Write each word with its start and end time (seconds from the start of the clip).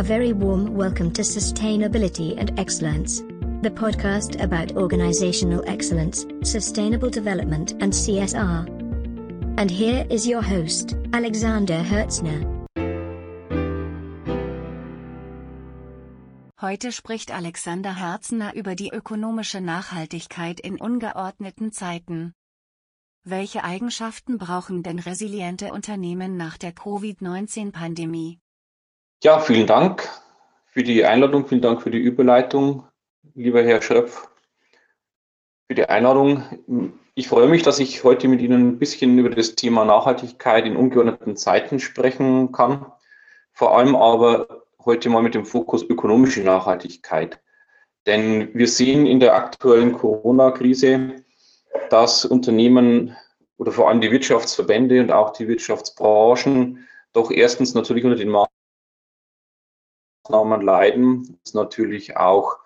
A 0.00 0.02
very 0.02 0.32
warm 0.32 0.74
welcome 0.74 1.12
to 1.12 1.20
Sustainability 1.20 2.34
and 2.38 2.58
Excellence, 2.58 3.20
the 3.60 3.70
podcast 3.70 4.42
about 4.42 4.74
organizational 4.74 5.62
excellence, 5.66 6.24
sustainable 6.42 7.10
development, 7.10 7.72
and 7.82 7.92
CSR. 7.92 8.66
And 9.58 9.70
here 9.70 10.06
is 10.08 10.26
your 10.26 10.40
host, 10.40 10.96
Alexander 11.12 11.82
Hertzner. 11.82 12.46
Heute 16.62 16.92
spricht 16.92 17.30
Alexander 17.30 17.94
Herzner 17.94 18.54
über 18.54 18.74
die 18.74 18.88
ökonomische 18.94 19.60
Nachhaltigkeit 19.60 20.60
in 20.60 20.80
ungeordneten 20.80 21.72
Zeiten. 21.72 22.32
Welche 23.22 23.64
Eigenschaften 23.64 24.38
brauchen 24.38 24.82
denn 24.82 24.98
resiliente 24.98 25.74
Unternehmen 25.74 26.38
nach 26.38 26.56
der 26.56 26.72
Covid-19-Pandemie? 26.72 28.40
Ja, 29.22 29.38
vielen 29.38 29.66
Dank 29.66 30.08
für 30.64 30.82
die 30.82 31.04
Einladung, 31.04 31.46
vielen 31.46 31.60
Dank 31.60 31.82
für 31.82 31.90
die 31.90 31.98
Überleitung, 31.98 32.84
lieber 33.34 33.62
Herr 33.62 33.82
Schröpf, 33.82 34.30
für 35.66 35.74
die 35.74 35.84
Einladung. 35.84 36.94
Ich 37.14 37.28
freue 37.28 37.46
mich, 37.46 37.62
dass 37.62 37.80
ich 37.80 38.02
heute 38.02 38.28
mit 38.28 38.40
Ihnen 38.40 38.66
ein 38.66 38.78
bisschen 38.78 39.18
über 39.18 39.28
das 39.28 39.56
Thema 39.56 39.84
Nachhaltigkeit 39.84 40.64
in 40.64 40.74
ungeordneten 40.74 41.36
Zeiten 41.36 41.80
sprechen 41.80 42.50
kann. 42.50 42.86
Vor 43.52 43.76
allem 43.76 43.94
aber 43.94 44.62
heute 44.86 45.10
mal 45.10 45.22
mit 45.22 45.34
dem 45.34 45.44
Fokus 45.44 45.82
ökonomische 45.82 46.40
Nachhaltigkeit. 46.40 47.42
Denn 48.06 48.48
wir 48.54 48.68
sehen 48.68 49.04
in 49.04 49.20
der 49.20 49.34
aktuellen 49.34 49.92
Corona-Krise, 49.92 51.16
dass 51.90 52.24
Unternehmen 52.24 53.14
oder 53.58 53.70
vor 53.70 53.90
allem 53.90 54.00
die 54.00 54.12
Wirtschaftsverbände 54.12 54.98
und 54.98 55.12
auch 55.12 55.34
die 55.34 55.46
Wirtschaftsbranchen 55.46 56.88
doch 57.12 57.30
erstens 57.30 57.74
natürlich 57.74 58.04
unter 58.04 58.16
den 58.16 58.30
Maßnahmen 60.30 60.60
leiden, 60.62 61.38
natürlich 61.52 62.16
auch 62.16 62.56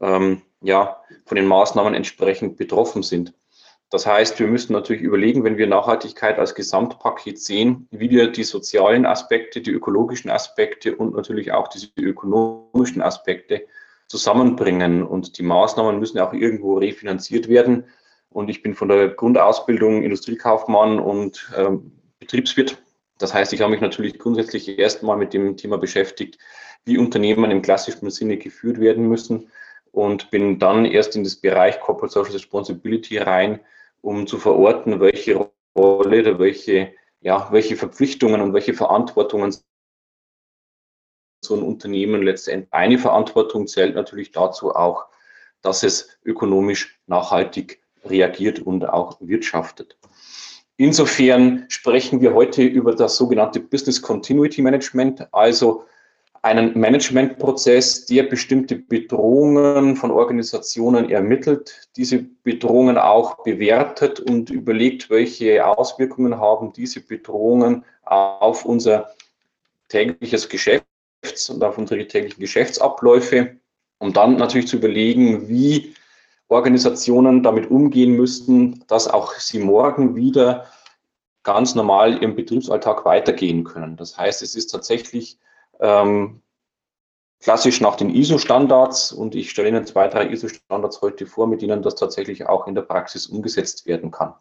ähm, 0.00 0.42
ja, 0.60 1.00
von 1.24 1.36
den 1.36 1.46
Maßnahmen 1.46 1.94
entsprechend 1.94 2.56
betroffen 2.56 3.02
sind. 3.02 3.34
Das 3.90 4.06
heißt, 4.06 4.40
wir 4.40 4.48
müssen 4.48 4.72
natürlich 4.72 5.02
überlegen, 5.02 5.44
wenn 5.44 5.56
wir 5.56 5.68
Nachhaltigkeit 5.68 6.38
als 6.38 6.54
Gesamtpaket 6.56 7.38
sehen, 7.38 7.86
wie 7.92 8.10
wir 8.10 8.32
die 8.32 8.42
sozialen 8.42 9.06
Aspekte, 9.06 9.60
die 9.60 9.70
ökologischen 9.70 10.30
Aspekte 10.30 10.96
und 10.96 11.14
natürlich 11.14 11.52
auch 11.52 11.68
diese 11.68 11.88
ökonomischen 11.96 13.02
Aspekte 13.02 13.66
zusammenbringen. 14.08 15.04
Und 15.04 15.38
die 15.38 15.44
Maßnahmen 15.44 16.00
müssen 16.00 16.18
auch 16.18 16.32
irgendwo 16.32 16.78
refinanziert 16.78 17.48
werden. 17.48 17.84
Und 18.30 18.48
ich 18.48 18.62
bin 18.62 18.74
von 18.74 18.88
der 18.88 19.10
Grundausbildung 19.10 20.02
Industriekaufmann 20.02 20.98
und 20.98 21.52
ähm, 21.56 21.92
Betriebswirt. 22.18 22.83
Das 23.18 23.32
heißt, 23.32 23.52
ich 23.52 23.60
habe 23.60 23.70
mich 23.70 23.80
natürlich 23.80 24.18
grundsätzlich 24.18 24.78
erstmal 24.78 25.16
mit 25.16 25.32
dem 25.32 25.56
Thema 25.56 25.78
beschäftigt, 25.78 26.38
wie 26.84 26.98
Unternehmen 26.98 27.50
im 27.50 27.62
klassischen 27.62 28.10
Sinne 28.10 28.36
geführt 28.36 28.80
werden 28.80 29.08
müssen 29.08 29.50
und 29.92 30.30
bin 30.30 30.58
dann 30.58 30.84
erst 30.84 31.14
in 31.14 31.24
das 31.24 31.36
Bereich 31.36 31.80
Corporate 31.80 32.12
Social 32.12 32.32
Responsibility 32.32 33.18
rein, 33.18 33.60
um 34.00 34.26
zu 34.26 34.38
verorten, 34.38 35.00
welche 35.00 35.48
Rolle 35.76 36.20
oder 36.20 36.38
welche, 36.38 36.92
ja, 37.20 37.48
welche 37.52 37.76
Verpflichtungen 37.76 38.40
und 38.40 38.52
welche 38.52 38.74
Verantwortungen 38.74 39.56
so 41.44 41.54
ein 41.54 41.62
Unternehmen 41.62 42.22
letztendlich. 42.22 42.72
Eine 42.72 42.98
Verantwortung 42.98 43.66
zählt 43.66 43.94
natürlich 43.94 44.32
dazu 44.32 44.74
auch, 44.74 45.06
dass 45.62 45.82
es 45.82 46.18
ökonomisch 46.24 47.00
nachhaltig 47.06 47.82
reagiert 48.04 48.58
und 48.58 48.88
auch 48.88 49.18
wirtschaftet. 49.20 49.96
Insofern 50.76 51.66
sprechen 51.68 52.20
wir 52.20 52.34
heute 52.34 52.62
über 52.62 52.94
das 52.94 53.16
sogenannte 53.16 53.60
Business 53.60 54.02
Continuity 54.02 54.60
Management, 54.60 55.26
also 55.32 55.84
einen 56.42 56.78
Managementprozess, 56.78 58.06
der 58.06 58.24
bestimmte 58.24 58.76
Bedrohungen 58.76 59.96
von 59.96 60.10
Organisationen 60.10 61.08
ermittelt, 61.10 61.88
diese 61.96 62.26
Bedrohungen 62.42 62.98
auch 62.98 63.44
bewertet 63.44 64.20
und 64.20 64.50
überlegt, 64.50 65.08
welche 65.08 65.64
Auswirkungen 65.64 66.38
haben 66.38 66.72
diese 66.72 67.00
Bedrohungen 67.00 67.84
auf 68.04 68.64
unser 68.64 69.10
tägliches 69.88 70.48
Geschäft 70.48 70.84
und 71.48 71.62
auf 71.62 71.78
unsere 71.78 72.06
täglichen 72.06 72.40
Geschäftsabläufe, 72.40 73.56
um 73.98 74.12
dann 74.12 74.36
natürlich 74.36 74.66
zu 74.66 74.76
überlegen, 74.76 75.48
wie 75.48 75.94
Organisationen 76.48 77.42
damit 77.42 77.70
umgehen 77.70 78.12
müssten, 78.12 78.84
dass 78.86 79.08
auch 79.08 79.34
sie 79.34 79.58
morgen 79.58 80.14
wieder 80.14 80.66
ganz 81.42 81.74
normal 81.74 82.22
im 82.22 82.34
Betriebsalltag 82.34 83.04
weitergehen 83.04 83.64
können. 83.64 83.96
Das 83.96 84.16
heißt, 84.16 84.42
es 84.42 84.54
ist 84.54 84.68
tatsächlich 84.68 85.38
ähm, 85.80 86.42
klassisch 87.40 87.80
nach 87.80 87.96
den 87.96 88.10
ISO-Standards 88.10 89.12
und 89.12 89.34
ich 89.34 89.50
stelle 89.50 89.68
Ihnen 89.68 89.86
zwei, 89.86 90.08
drei 90.08 90.30
ISO-Standards 90.30 91.02
heute 91.02 91.26
vor, 91.26 91.46
mit 91.46 91.60
denen 91.60 91.82
das 91.82 91.94
tatsächlich 91.94 92.46
auch 92.46 92.66
in 92.66 92.74
der 92.74 92.82
Praxis 92.82 93.26
umgesetzt 93.26 93.86
werden 93.86 94.10
kann. 94.10 94.34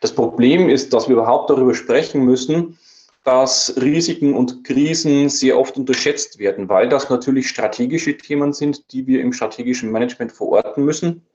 Das 0.00 0.14
Problem 0.14 0.68
ist, 0.68 0.92
dass 0.92 1.08
wir 1.08 1.16
überhaupt 1.16 1.50
darüber 1.50 1.74
sprechen 1.74 2.24
müssen, 2.24 2.78
dass 3.24 3.74
Risiken 3.80 4.34
und 4.34 4.64
Krisen 4.64 5.28
sehr 5.28 5.58
oft 5.58 5.76
unterschätzt 5.76 6.38
werden, 6.38 6.68
weil 6.68 6.88
das 6.88 7.10
natürlich 7.10 7.48
strategische 7.48 8.16
Themen 8.16 8.52
sind, 8.52 8.92
die 8.92 9.06
wir 9.06 9.20
im 9.20 9.32
strategischen 9.32 9.90
Management 9.90 10.32
verorten 10.32 10.84
müssen. 10.84 11.26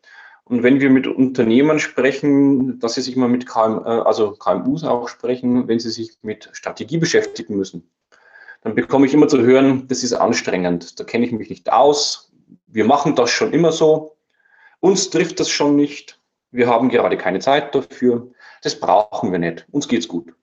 Und 0.45 0.63
wenn 0.63 0.79
wir 0.79 0.89
mit 0.89 1.07
Unternehmen 1.07 1.79
sprechen, 1.79 2.79
dass 2.79 2.95
sie 2.95 3.01
sich 3.01 3.15
mal 3.15 3.29
mit 3.29 3.47
KM, 3.47 3.79
äh, 3.83 3.89
also 3.89 4.31
KMUs 4.31 4.83
auch 4.83 5.09
sprechen, 5.09 5.67
wenn 5.67 5.79
sie 5.79 5.89
sich 5.89 6.17
mit 6.21 6.49
Strategie 6.53 6.97
beschäftigen 6.97 7.55
müssen, 7.55 7.89
dann 8.61 8.75
bekomme 8.75 9.05
ich 9.05 9.13
immer 9.13 9.27
zu 9.27 9.41
hören, 9.41 9.87
das 9.87 10.03
ist 10.03 10.13
anstrengend, 10.13 10.99
da 10.99 11.03
kenne 11.03 11.25
ich 11.25 11.31
mich 11.31 11.49
nicht 11.49 11.71
aus, 11.71 12.31
wir 12.67 12.85
machen 12.85 13.15
das 13.15 13.29
schon 13.29 13.53
immer 13.53 13.71
so, 13.71 14.17
uns 14.79 15.09
trifft 15.09 15.39
das 15.39 15.49
schon 15.49 15.75
nicht, 15.75 16.19
wir 16.51 16.67
haben 16.67 16.89
gerade 16.89 17.17
keine 17.17 17.39
Zeit 17.39 17.73
dafür, 17.75 18.31
das 18.63 18.79
brauchen 18.79 19.31
wir 19.31 19.39
nicht, 19.39 19.67
uns 19.71 19.87
geht's 19.87 20.07
gut. 20.07 20.33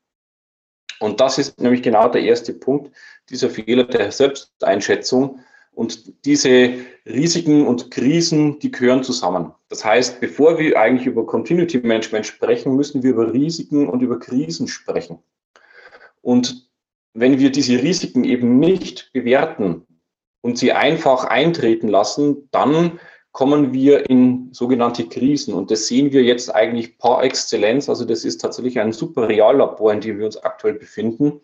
Und 1.03 1.21
das 1.21 1.37
ist 1.37 1.61
nämlich 1.61 1.83
genau 1.83 2.09
der 2.09 2.23
erste 2.23 2.55
Punkt, 2.55 2.95
dieser 3.29 3.51
Fehler 3.51 3.85
der 3.85 4.13
Selbsteinschätzung. 4.13 5.41
Und 5.75 6.25
diese 6.25 6.75
Risiken 7.07 7.67
und 7.67 7.91
Krisen, 7.91 8.61
die 8.61 8.71
gehören 8.71 9.03
zusammen. 9.03 9.53
Das 9.69 9.85
heißt, 9.85 10.21
bevor 10.21 10.59
wir 10.59 10.79
eigentlich 10.79 11.07
über 11.07 11.27
Continuity 11.27 11.79
Management 11.79 12.27
sprechen, 12.27 12.77
müssen 12.77 13.03
wir 13.03 13.11
über 13.11 13.33
Risiken 13.33 13.89
und 13.89 14.01
über 14.01 14.21
Krisen 14.21 14.69
sprechen. 14.69 15.19
Und 16.21 16.71
wenn 17.15 17.41
wir 17.41 17.51
diese 17.51 17.83
Risiken 17.83 18.23
eben 18.23 18.61
nicht 18.61 19.11
bewerten 19.13 19.87
und 20.41 20.57
sie 20.57 20.73
einfach 20.73 21.25
eintreten 21.25 21.89
lassen, 21.89 22.49
dann 22.53 23.01
kommen 23.33 23.73
wir 23.73 24.09
in 24.11 24.51
sogenannte 24.53 25.09
Krisen. 25.09 25.55
Und 25.55 25.71
das 25.71 25.87
sehen 25.87 26.13
wir 26.13 26.23
jetzt 26.23 26.55
eigentlich 26.55 26.99
par 26.99 27.25
excellence. 27.25 27.89
Also 27.89 28.05
das 28.05 28.25
ist 28.25 28.41
tatsächlich 28.41 28.79
ein 28.79 28.93
super 28.93 29.29
Reallabor, 29.29 29.93
in 29.93 30.01
dem 30.01 30.19
wir 30.19 30.27
uns 30.27 30.37
aktuell 30.37 30.75
befinden. 30.75 31.41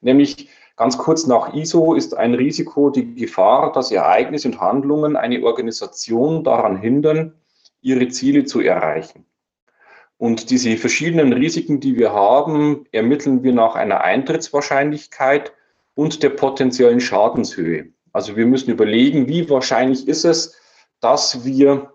Nämlich 0.00 0.48
ganz 0.76 0.96
kurz 0.96 1.26
nach 1.26 1.54
ISO 1.54 1.94
ist 1.94 2.16
ein 2.16 2.34
Risiko 2.34 2.88
die 2.88 3.14
Gefahr, 3.14 3.70
dass 3.72 3.92
Ereignisse 3.92 4.48
und 4.48 4.60
Handlungen 4.60 5.16
eine 5.16 5.44
Organisation 5.44 6.42
daran 6.42 6.78
hindern, 6.78 7.34
ihre 7.82 8.08
Ziele 8.08 8.44
zu 8.44 8.60
erreichen. 8.60 9.26
Und 10.16 10.50
diese 10.50 10.76
verschiedenen 10.76 11.32
Risiken, 11.32 11.80
die 11.80 11.96
wir 11.96 12.12
haben, 12.12 12.84
ermitteln 12.92 13.42
wir 13.42 13.52
nach 13.52 13.74
einer 13.74 14.02
Eintrittswahrscheinlichkeit 14.02 15.52
und 15.94 16.22
der 16.22 16.30
potenziellen 16.30 17.00
Schadenshöhe. 17.00 17.88
Also 18.12 18.36
wir 18.36 18.46
müssen 18.46 18.70
überlegen, 18.70 19.28
wie 19.28 19.48
wahrscheinlich 19.48 20.08
ist 20.08 20.24
es, 20.24 20.59
dass 21.00 21.44
wir 21.44 21.92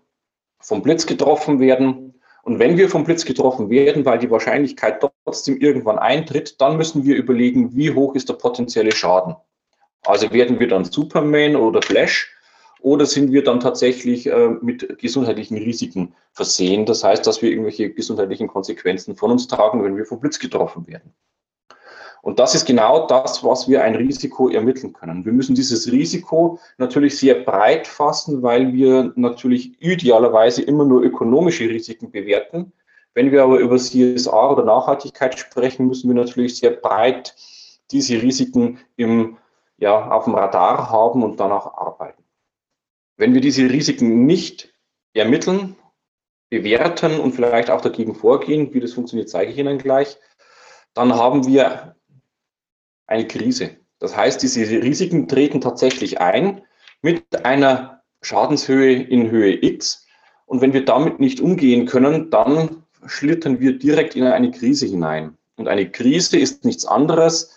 vom 0.60 0.82
Blitz 0.82 1.06
getroffen 1.06 1.60
werden. 1.60 2.20
Und 2.44 2.60
wenn 2.60 2.78
wir 2.78 2.90
vom 2.90 3.04
Blitz 3.04 3.26
getroffen 3.26 3.70
werden, 3.70 4.06
weil 4.06 4.20
die 4.20 4.30
Wahrscheinlichkeit 4.30 5.04
trotzdem 5.24 5.58
irgendwann 5.58 6.00
eintritt, 6.00 6.60
dann 6.62 6.78
müssen 6.78 7.04
wir 7.04 7.16
überlegen, 7.16 7.76
wie 7.76 7.92
hoch 7.92 8.16
ist 8.16 8.30
der 8.30 8.36
potenzielle 8.36 8.92
Schaden. 8.92 9.36
Also 10.04 10.32
werden 10.32 10.60
wir 10.60 10.68
dann 10.68 10.86
Superman 10.86 11.56
oder 11.56 11.82
Flash 11.82 12.32
oder 12.80 13.08
sind 13.08 13.32
wir 13.32 13.44
dann 13.44 13.60
tatsächlich 13.60 14.28
äh, 14.28 14.50
mit 14.62 15.00
gesundheitlichen 15.00 15.58
Risiken 15.58 16.14
versehen? 16.34 16.86
Das 16.86 17.04
heißt, 17.04 17.26
dass 17.26 17.42
wir 17.42 17.50
irgendwelche 17.50 17.90
gesundheitlichen 17.90 18.48
Konsequenzen 18.48 19.16
von 19.16 19.32
uns 19.32 19.48
tragen, 19.48 19.84
wenn 19.84 19.98
wir 19.98 20.06
vom 20.06 20.20
Blitz 20.20 20.38
getroffen 20.38 20.86
werden. 20.88 21.14
Und 22.26 22.40
das 22.40 22.56
ist 22.56 22.66
genau 22.66 23.06
das, 23.06 23.44
was 23.44 23.70
wir 23.70 23.84
ein 23.84 23.94
Risiko 23.94 24.50
ermitteln 24.50 24.94
können. 24.94 25.26
Wir 25.26 25.32
müssen 25.32 25.54
dieses 25.54 25.92
Risiko 25.92 26.58
natürlich 26.80 27.20
sehr 27.20 27.36
breit 27.36 27.86
fassen, 27.86 28.42
weil 28.42 28.74
wir 28.74 29.14
natürlich 29.16 29.80
idealerweise 29.80 30.64
immer 30.64 30.86
nur 30.86 31.04
ökonomische 31.04 31.70
Risiken 31.70 32.10
bewerten. 32.10 32.74
Wenn 33.14 33.32
wir 33.32 33.44
aber 33.44 33.60
über 33.60 33.78
CSR 33.78 34.54
oder 34.54 34.66
Nachhaltigkeit 34.66 35.38
sprechen, 35.38 35.86
müssen 35.86 36.08
wir 36.08 36.16
natürlich 36.16 36.58
sehr 36.58 36.72
breit 36.72 37.36
diese 37.92 38.20
Risiken 38.20 38.80
im, 38.96 39.38
ja, 39.78 40.10
auf 40.10 40.24
dem 40.24 40.34
Radar 40.34 40.90
haben 40.90 41.22
und 41.22 41.40
danach 41.40 41.76
arbeiten. 41.76 42.24
Wenn 43.18 43.36
wir 43.36 43.42
diese 43.42 43.70
Risiken 43.70 44.26
nicht 44.26 44.74
ermitteln, 45.14 45.76
bewerten 46.50 47.20
und 47.20 47.34
vielleicht 47.34 47.70
auch 47.70 47.82
dagegen 47.82 48.16
vorgehen, 48.16 48.74
wie 48.74 48.80
das 48.80 48.94
funktioniert, 48.94 49.30
zeige 49.30 49.52
ich 49.52 49.60
Ihnen 49.60 49.78
gleich, 49.78 50.18
dann 50.96 51.14
haben 51.14 51.46
wir 51.46 51.96
eine 53.08 53.28
Krise. 53.28 53.72
Das 54.00 54.16
heißt, 54.16 54.42
diese 54.44 54.62
Risiken 54.62 55.28
treten 55.28 55.62
tatsächlich 55.62 56.20
ein 56.20 56.62
mit 57.02 57.46
einer 57.46 58.02
Schadenshöhe 58.22 59.02
in 59.04 59.30
Höhe 59.30 59.64
X. 59.64 60.06
Und 60.46 60.62
wenn 60.62 60.74
wir 60.74 60.86
damit 60.86 61.20
nicht 61.20 61.40
umgehen 61.40 61.86
können, 61.86 62.30
dann 62.30 62.84
schlittern 63.06 63.60
wir 63.60 63.78
direkt 63.78 64.16
in 64.16 64.24
eine 64.24 64.52
Krise 64.52 64.86
hinein. 64.86 65.38
Und 65.58 65.68
eine 65.68 65.90
Krise 65.90 66.38
ist 66.38 66.66
nichts 66.66 66.86
anderes 66.86 67.52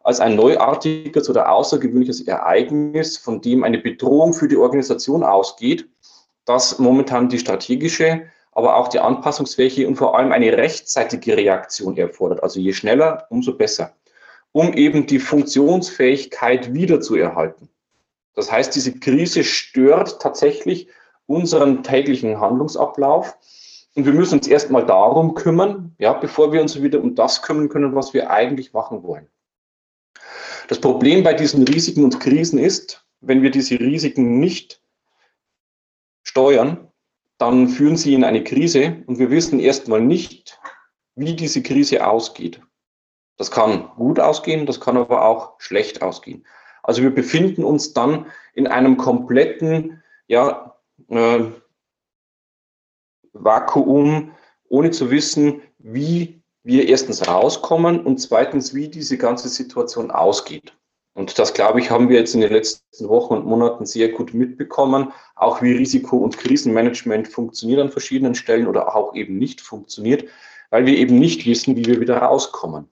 als 0.00 0.20
ein 0.20 0.36
neuartiges 0.36 1.30
oder 1.30 1.50
außergewöhnliches 1.50 2.26
Ereignis, 2.26 3.16
von 3.16 3.40
dem 3.40 3.64
eine 3.64 3.78
Bedrohung 3.78 4.34
für 4.34 4.48
die 4.48 4.56
Organisation 4.56 5.22
ausgeht, 5.22 5.88
das 6.44 6.78
momentan 6.78 7.30
die 7.30 7.38
strategische, 7.38 8.24
aber 8.52 8.76
auch 8.76 8.88
die 8.88 9.00
anpassungsfähige 9.00 9.88
und 9.88 9.96
vor 9.96 10.16
allem 10.16 10.32
eine 10.32 10.56
rechtzeitige 10.56 11.36
Reaktion 11.36 11.96
erfordert. 11.96 12.42
Also 12.42 12.60
je 12.60 12.72
schneller, 12.72 13.26
umso 13.30 13.56
besser, 13.56 13.94
um 14.54 14.72
eben 14.72 15.06
die 15.06 15.18
Funktionsfähigkeit 15.18 16.72
wiederzuerhalten. 16.72 17.68
Das 18.34 18.52
heißt, 18.52 18.74
diese 18.74 18.98
Krise 19.00 19.42
stört 19.42 20.22
tatsächlich 20.22 20.86
unseren 21.26 21.82
täglichen 21.82 22.38
Handlungsablauf. 22.38 23.36
Und 23.96 24.06
wir 24.06 24.12
müssen 24.12 24.38
uns 24.38 24.46
erstmal 24.46 24.86
darum 24.86 25.34
kümmern, 25.34 25.96
ja, 25.98 26.12
bevor 26.12 26.52
wir 26.52 26.60
uns 26.60 26.80
wieder 26.80 27.02
um 27.02 27.16
das 27.16 27.42
kümmern 27.42 27.68
können, 27.68 27.96
was 27.96 28.14
wir 28.14 28.30
eigentlich 28.30 28.72
machen 28.72 29.02
wollen. 29.02 29.26
Das 30.68 30.80
Problem 30.80 31.24
bei 31.24 31.34
diesen 31.34 31.66
Risiken 31.66 32.04
und 32.04 32.20
Krisen 32.20 32.60
ist, 32.60 33.04
wenn 33.20 33.42
wir 33.42 33.50
diese 33.50 33.80
Risiken 33.80 34.38
nicht 34.38 34.80
steuern, 36.22 36.92
dann 37.38 37.68
führen 37.68 37.96
sie 37.96 38.14
in 38.14 38.22
eine 38.22 38.44
Krise 38.44 39.02
und 39.06 39.18
wir 39.18 39.30
wissen 39.30 39.58
erstmal 39.58 40.00
nicht, 40.00 40.60
wie 41.16 41.34
diese 41.34 41.60
Krise 41.60 42.06
ausgeht. 42.06 42.60
Das 43.36 43.50
kann 43.50 43.90
gut 43.96 44.20
ausgehen, 44.20 44.66
das 44.66 44.80
kann 44.80 44.96
aber 44.96 45.24
auch 45.26 45.54
schlecht 45.58 46.02
ausgehen. 46.02 46.46
Also 46.82 47.02
wir 47.02 47.14
befinden 47.14 47.64
uns 47.64 47.92
dann 47.92 48.26
in 48.52 48.66
einem 48.66 48.96
kompletten 48.96 50.02
ja, 50.26 50.76
äh, 51.08 51.44
Vakuum, 53.32 54.32
ohne 54.68 54.90
zu 54.90 55.10
wissen, 55.10 55.62
wie 55.78 56.42
wir 56.62 56.88
erstens 56.88 57.26
rauskommen 57.26 58.00
und 58.00 58.18
zweitens, 58.18 58.74
wie 58.74 58.88
diese 58.88 59.18
ganze 59.18 59.48
Situation 59.48 60.10
ausgeht. 60.10 60.76
Und 61.14 61.38
das, 61.38 61.54
glaube 61.54 61.78
ich, 61.78 61.90
haben 61.90 62.08
wir 62.08 62.18
jetzt 62.18 62.34
in 62.34 62.40
den 62.40 62.52
letzten 62.52 63.08
Wochen 63.08 63.34
und 63.34 63.46
Monaten 63.46 63.86
sehr 63.86 64.08
gut 64.08 64.34
mitbekommen, 64.34 65.12
auch 65.36 65.62
wie 65.62 65.72
Risiko- 65.72 66.18
und 66.18 66.38
Krisenmanagement 66.38 67.28
funktioniert 67.28 67.80
an 67.80 67.90
verschiedenen 67.90 68.34
Stellen 68.34 68.66
oder 68.66 68.96
auch 68.96 69.14
eben 69.14 69.38
nicht 69.38 69.60
funktioniert, 69.60 70.28
weil 70.70 70.86
wir 70.86 70.96
eben 70.96 71.18
nicht 71.18 71.46
wissen, 71.46 71.76
wie 71.76 71.84
wir 71.84 72.00
wieder 72.00 72.18
rauskommen. 72.18 72.88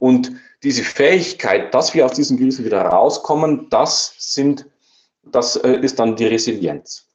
Und 0.00 0.32
diese 0.62 0.82
Fähigkeit, 0.82 1.72
dass 1.72 1.94
wir 1.94 2.04
aus 2.04 2.12
diesen 2.12 2.38
Krisen 2.38 2.64
wieder 2.64 2.82
rauskommen, 2.82 3.68
das 3.70 4.14
sind, 4.18 4.66
das 5.22 5.56
äh, 5.56 5.78
ist 5.80 5.98
dann 5.98 6.16
die 6.16 6.26
Resilienz. 6.26 7.06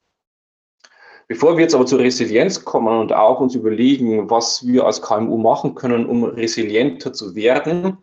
Bevor 1.28 1.58
wir 1.58 1.64
jetzt 1.64 1.74
aber 1.74 1.88
zur 1.88 2.00
Resilienz 2.00 2.64
kommen 2.64 3.00
und 3.00 3.12
auch 3.12 3.40
uns 3.40 3.56
überlegen, 3.56 4.30
was 4.30 4.66
wir 4.66 4.86
als 4.86 5.02
KMU 5.02 5.38
machen 5.38 5.74
können, 5.74 6.06
um 6.06 6.24
resilienter 6.24 7.14
zu 7.14 7.36
werden, 7.36 7.98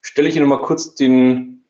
stelle 0.00 0.28
ich 0.28 0.36
Ihnen 0.36 0.48
mal 0.48 0.60
kurz 0.60 0.94
den 0.94 1.64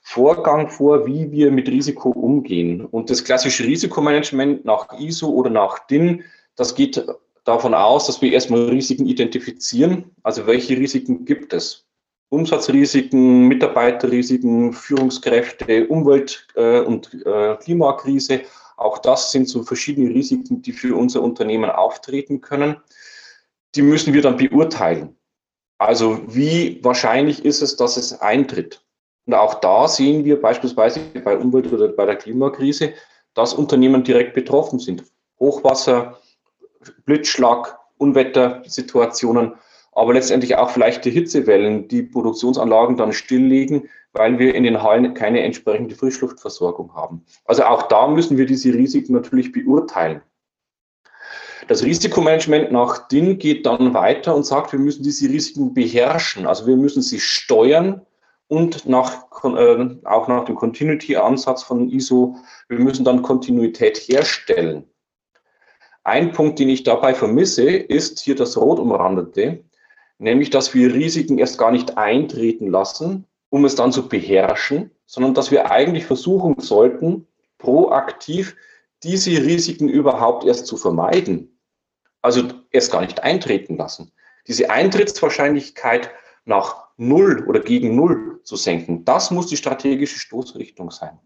Vorgang 0.00 0.68
vor, 0.68 1.06
wie 1.06 1.32
wir 1.32 1.50
mit 1.50 1.68
Risiko 1.68 2.10
umgehen. 2.10 2.84
Und 2.84 3.10
das 3.10 3.24
klassische 3.24 3.64
Risikomanagement 3.64 4.64
nach 4.64 4.92
ISO 5.00 5.28
oder 5.30 5.50
nach 5.50 5.86
DIN, 5.86 6.22
das 6.54 6.76
geht 6.76 7.04
davon 7.44 7.74
aus, 7.74 8.06
dass 8.06 8.22
wir 8.22 8.32
erstmal 8.32 8.68
Risiken 8.68 9.06
identifizieren. 9.06 10.10
Also 10.22 10.46
welche 10.46 10.76
Risiken 10.76 11.24
gibt 11.24 11.52
es? 11.52 11.86
Umsatzrisiken, 12.30 13.46
Mitarbeiterrisiken, 13.46 14.72
Führungskräfte, 14.72 15.86
Umwelt- 15.86 16.48
äh, 16.56 16.80
und 16.80 17.14
äh, 17.24 17.56
Klimakrise 17.56 18.42
auch 18.76 18.98
das 18.98 19.30
sind 19.30 19.48
so 19.48 19.62
verschiedene 19.62 20.10
Risiken, 20.10 20.62
die 20.62 20.72
für 20.72 20.96
unser 20.96 21.22
Unternehmen 21.22 21.70
auftreten 21.70 22.40
können. 22.40 22.76
Die 23.74 23.82
müssen 23.82 24.14
wir 24.14 24.22
dann 24.22 24.36
beurteilen. 24.36 25.16
Also 25.78 26.20
wie 26.26 26.82
wahrscheinlich 26.82 27.44
ist 27.44 27.62
es, 27.62 27.76
dass 27.76 27.96
es 27.96 28.20
eintritt? 28.20 28.84
Und 29.26 29.34
auch 29.34 29.54
da 29.54 29.88
sehen 29.88 30.24
wir 30.24 30.40
beispielsweise 30.40 31.00
bei 31.24 31.36
Umwelt- 31.36 31.72
oder 31.72 31.88
bei 31.88 32.06
der 32.06 32.16
Klimakrise, 32.16 32.94
dass 33.34 33.54
Unternehmen 33.54 34.04
direkt 34.04 34.34
betroffen 34.34 34.78
sind. 34.78 35.04
Hochwasser, 35.40 36.18
Blitzschlag, 37.04 37.78
Unwettersituationen 37.98 39.54
aber 39.94 40.14
letztendlich 40.14 40.56
auch 40.56 40.70
vielleicht 40.70 41.04
die 41.04 41.10
Hitzewellen, 41.10 41.88
die 41.88 42.02
Produktionsanlagen 42.02 42.96
dann 42.96 43.12
stilllegen, 43.12 43.88
weil 44.12 44.38
wir 44.38 44.54
in 44.54 44.64
den 44.64 44.82
Hallen 44.82 45.14
keine 45.14 45.42
entsprechende 45.42 45.94
Frischluftversorgung 45.94 46.94
haben. 46.94 47.24
Also 47.44 47.64
auch 47.64 47.82
da 47.82 48.08
müssen 48.08 48.36
wir 48.36 48.46
diese 48.46 48.72
Risiken 48.74 49.12
natürlich 49.12 49.52
beurteilen. 49.52 50.22
Das 51.68 51.82
Risikomanagement 51.82 52.72
nach 52.72 53.08
DIN 53.08 53.38
geht 53.38 53.64
dann 53.64 53.94
weiter 53.94 54.34
und 54.34 54.44
sagt, 54.44 54.72
wir 54.72 54.78
müssen 54.78 55.02
diese 55.02 55.28
Risiken 55.28 55.72
beherrschen. 55.72 56.46
Also 56.46 56.66
wir 56.66 56.76
müssen 56.76 57.00
sie 57.00 57.20
steuern 57.20 58.04
und 58.48 58.86
nach, 58.86 59.24
äh, 59.44 59.88
auch 60.04 60.28
nach 60.28 60.44
dem 60.44 60.56
Continuity-Ansatz 60.56 61.62
von 61.62 61.88
ISO, 61.88 62.36
wir 62.68 62.78
müssen 62.78 63.04
dann 63.04 63.22
Kontinuität 63.22 63.96
herstellen. 63.96 64.84
Ein 66.04 66.32
Punkt, 66.32 66.58
den 66.58 66.68
ich 66.68 66.84
dabei 66.84 67.14
vermisse, 67.14 67.64
ist 67.64 68.20
hier 68.20 68.36
das 68.36 68.56
rot 68.56 68.78
umrandete 68.78 69.64
nämlich 70.18 70.50
dass 70.50 70.74
wir 70.74 70.92
Risiken 70.92 71.38
erst 71.38 71.58
gar 71.58 71.70
nicht 71.70 71.96
eintreten 71.96 72.68
lassen, 72.68 73.26
um 73.50 73.64
es 73.64 73.74
dann 73.74 73.92
zu 73.92 74.08
beherrschen, 74.08 74.90
sondern 75.06 75.34
dass 75.34 75.50
wir 75.50 75.70
eigentlich 75.70 76.06
versuchen 76.06 76.58
sollten, 76.58 77.26
proaktiv 77.58 78.56
diese 79.02 79.30
Risiken 79.30 79.88
überhaupt 79.88 80.44
erst 80.44 80.66
zu 80.66 80.76
vermeiden. 80.76 81.58
Also 82.22 82.48
erst 82.70 82.90
gar 82.90 83.02
nicht 83.02 83.22
eintreten 83.22 83.76
lassen. 83.76 84.12
Diese 84.46 84.70
Eintrittswahrscheinlichkeit 84.70 86.10
nach 86.44 86.88
Null 86.96 87.44
oder 87.46 87.60
gegen 87.60 87.94
Null 87.96 88.40
zu 88.44 88.56
senken, 88.56 89.04
das 89.04 89.30
muss 89.30 89.46
die 89.48 89.56
strategische 89.56 90.18
Stoßrichtung 90.18 90.90
sein. 90.90 91.18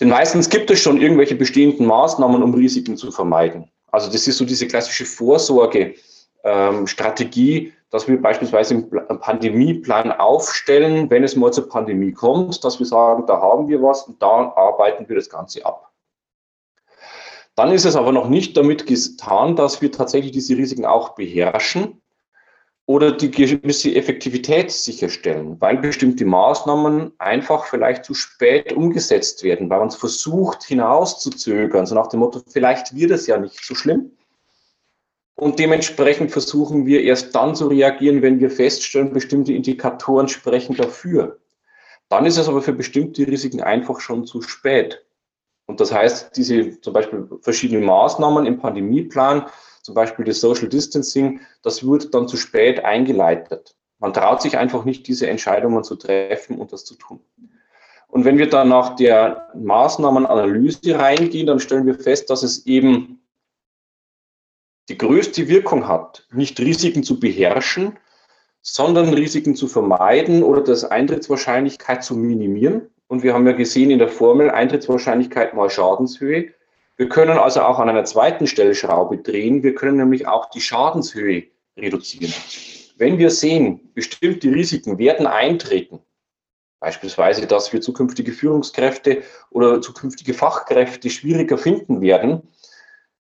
Denn 0.00 0.08
meistens 0.08 0.48
gibt 0.50 0.70
es 0.70 0.80
schon 0.80 1.00
irgendwelche 1.00 1.36
bestehenden 1.36 1.86
Maßnahmen, 1.86 2.42
um 2.42 2.54
Risiken 2.54 2.96
zu 2.96 3.12
vermeiden. 3.12 3.70
Also 3.92 4.10
das 4.10 4.26
ist 4.26 4.38
so 4.38 4.44
diese 4.44 4.66
klassische 4.66 5.04
Vorsorge, 5.04 5.94
ähm, 6.42 6.86
dass 7.90 8.08
wir 8.08 8.20
beispielsweise 8.20 8.74
einen 8.74 9.20
Pandemieplan 9.20 10.10
aufstellen, 10.10 11.08
wenn 11.10 11.22
es 11.22 11.36
mal 11.36 11.52
zur 11.52 11.68
Pandemie 11.68 12.12
kommt, 12.12 12.64
dass 12.64 12.80
wir 12.80 12.86
sagen, 12.86 13.24
da 13.26 13.40
haben 13.40 13.68
wir 13.68 13.80
was 13.82 14.02
und 14.02 14.20
da 14.20 14.52
arbeiten 14.56 15.08
wir 15.08 15.14
das 15.14 15.30
Ganze 15.30 15.64
ab. 15.64 15.92
Dann 17.54 17.70
ist 17.70 17.84
es 17.84 17.94
aber 17.94 18.10
noch 18.10 18.28
nicht 18.28 18.56
damit 18.56 18.86
getan, 18.86 19.54
dass 19.54 19.80
wir 19.80 19.92
tatsächlich 19.92 20.32
diese 20.32 20.56
Risiken 20.56 20.84
auch 20.84 21.10
beherrschen 21.10 22.02
oder 22.86 23.12
die 23.12 23.30
gewisse 23.30 23.94
Effektivität 23.94 24.70
sicherstellen, 24.70 25.58
weil 25.60 25.78
bestimmte 25.78 26.26
Maßnahmen 26.26 27.12
einfach 27.18 27.64
vielleicht 27.66 28.04
zu 28.04 28.12
spät 28.12 28.74
umgesetzt 28.74 29.42
werden, 29.42 29.70
weil 29.70 29.78
man 29.78 29.88
es 29.88 29.96
versucht 29.96 30.64
hinauszuzögern, 30.64 31.86
so 31.86 31.94
nach 31.94 32.08
dem 32.08 32.20
Motto, 32.20 32.42
vielleicht 32.46 32.94
wird 32.94 33.10
es 33.10 33.26
ja 33.26 33.38
nicht 33.38 33.64
so 33.64 33.74
schlimm. 33.74 34.10
Und 35.36 35.58
dementsprechend 35.58 36.30
versuchen 36.30 36.86
wir 36.86 37.02
erst 37.02 37.34
dann 37.34 37.56
zu 37.56 37.66
reagieren, 37.66 38.22
wenn 38.22 38.38
wir 38.38 38.50
feststellen, 38.50 39.12
bestimmte 39.12 39.52
Indikatoren 39.52 40.28
sprechen 40.28 40.76
dafür. 40.76 41.38
Dann 42.08 42.26
ist 42.26 42.36
es 42.36 42.48
aber 42.48 42.62
für 42.62 42.74
bestimmte 42.74 43.26
Risiken 43.26 43.62
einfach 43.62 43.98
schon 44.00 44.26
zu 44.26 44.42
spät. 44.42 45.04
Und 45.66 45.80
das 45.80 45.92
heißt, 45.92 46.36
diese 46.36 46.80
zum 46.80 46.92
Beispiel 46.92 47.28
verschiedene 47.40 47.84
Maßnahmen 47.84 48.46
im 48.46 48.58
Pandemieplan, 48.58 49.46
zum 49.84 49.94
Beispiel 49.94 50.24
das 50.24 50.40
Social 50.40 50.68
Distancing, 50.68 51.40
das 51.62 51.86
wird 51.86 52.14
dann 52.14 52.26
zu 52.26 52.38
spät 52.38 52.82
eingeleitet. 52.82 53.76
Man 53.98 54.14
traut 54.14 54.40
sich 54.40 54.56
einfach 54.56 54.86
nicht, 54.86 55.06
diese 55.06 55.26
Entscheidungen 55.28 55.84
zu 55.84 55.96
treffen 55.96 56.58
und 56.58 56.72
das 56.72 56.86
zu 56.86 56.94
tun. 56.94 57.20
Und 58.08 58.24
wenn 58.24 58.38
wir 58.38 58.48
dann 58.48 58.70
nach 58.70 58.96
der 58.96 59.50
Maßnahmenanalyse 59.54 60.98
reingehen, 60.98 61.46
dann 61.46 61.60
stellen 61.60 61.84
wir 61.84 61.96
fest, 61.96 62.30
dass 62.30 62.42
es 62.42 62.64
eben 62.66 63.20
die 64.88 64.96
größte 64.96 65.48
Wirkung 65.48 65.86
hat, 65.86 66.26
nicht 66.32 66.58
Risiken 66.60 67.02
zu 67.02 67.20
beherrschen, 67.20 67.98
sondern 68.62 69.12
Risiken 69.12 69.54
zu 69.54 69.68
vermeiden 69.68 70.42
oder 70.42 70.62
das 70.62 70.86
Eintrittswahrscheinlichkeit 70.86 72.02
zu 72.02 72.16
minimieren. 72.16 72.88
Und 73.06 73.22
wir 73.22 73.34
haben 73.34 73.46
ja 73.46 73.52
gesehen 73.52 73.90
in 73.90 73.98
der 73.98 74.08
Formel 74.08 74.50
Eintrittswahrscheinlichkeit 74.50 75.52
mal 75.52 75.68
Schadenshöhe. 75.68 76.54
Wir 76.96 77.08
können 77.08 77.38
also 77.38 77.62
auch 77.62 77.78
an 77.78 77.88
einer 77.88 78.04
zweiten 78.04 78.46
Stellschraube 78.46 79.18
drehen. 79.18 79.62
Wir 79.62 79.74
können 79.74 79.96
nämlich 79.96 80.28
auch 80.28 80.50
die 80.50 80.60
Schadenshöhe 80.60 81.44
reduzieren. 81.76 82.32
Wenn 82.96 83.18
wir 83.18 83.30
sehen, 83.30 83.92
bestimmte 83.94 84.48
Risiken 84.48 84.98
werden 84.98 85.26
eintreten, 85.26 86.00
beispielsweise, 86.78 87.46
dass 87.46 87.72
wir 87.72 87.80
zukünftige 87.80 88.32
Führungskräfte 88.32 89.22
oder 89.50 89.80
zukünftige 89.80 90.34
Fachkräfte 90.34 91.10
schwieriger 91.10 91.58
finden 91.58 92.00
werden, 92.00 92.42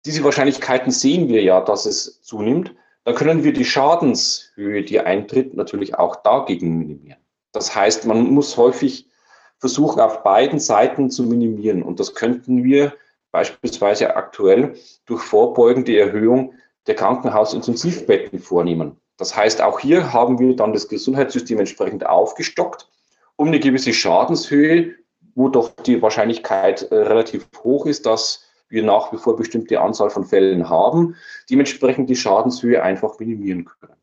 diese 0.05 0.23
Wahrscheinlichkeiten 0.23 0.93
sehen 0.93 1.29
wir 1.29 1.43
ja, 1.43 1.61
dass 1.61 1.85
es 1.85 2.23
zunimmt. 2.23 2.73
Dann 3.03 3.17
können 3.17 3.43
wir 3.43 3.53
die 3.53 3.65
Schadenshöhe, 3.65 4.85
die 4.85 5.01
eintritt, 5.01 5.55
natürlich 5.55 5.97
auch 5.97 6.17
dagegen 6.17 6.79
minimieren. 6.79 7.19
Das 7.51 7.75
heißt, 7.75 8.05
man 8.07 8.31
muss 8.31 8.57
häufig 8.57 9.09
versuchen, 9.59 9.99
auf 9.99 10.23
beiden 10.23 10.61
Seiten 10.61 11.11
zu 11.11 11.25
minimieren. 11.25 11.83
Und 11.83 11.99
das 11.99 12.15
könnten 12.15 12.63
wir 12.63 12.93
beispielsweise 13.37 14.16
aktuell 14.16 14.76
durch 15.05 15.21
vorbeugende 15.21 15.99
Erhöhung 15.99 16.55
der 16.87 16.95
Krankenhausintensivbetten 16.95 18.38
vornehmen. 18.38 18.99
Das 19.19 19.37
heißt, 19.37 19.61
auch 19.61 19.78
hier 19.78 20.14
haben 20.14 20.38
wir 20.38 20.57
dann 20.57 20.73
das 20.73 20.88
Gesundheitssystem 20.88 21.59
entsprechend 21.59 22.07
aufgestockt, 22.07 22.88
um 23.37 23.49
eine 23.49 23.61
gewisse 23.61 23.93
Schadenshöhe, 23.93 24.95
wo 25.35 25.50
doch 25.50 25.69
die 25.85 26.00
Wahrscheinlichkeit 26.00 26.90
äh, 26.90 26.95
relativ 26.95 27.47
hoch 27.62 27.85
ist, 27.85 28.07
dass 28.07 28.43
wir 28.71 28.83
nach 28.83 29.12
wie 29.12 29.19
vor 29.19 29.37
bestimmte 29.37 29.83
Anzahl 29.83 30.09
von 30.09 30.25
Fällen 30.25 30.71
haben, 30.71 31.14
dementsprechend 31.50 32.09
die 32.09 32.16
Schadenshöhe 32.16 32.83
einfach 32.83 33.19
minimieren 33.19 33.66
können. 33.66 34.00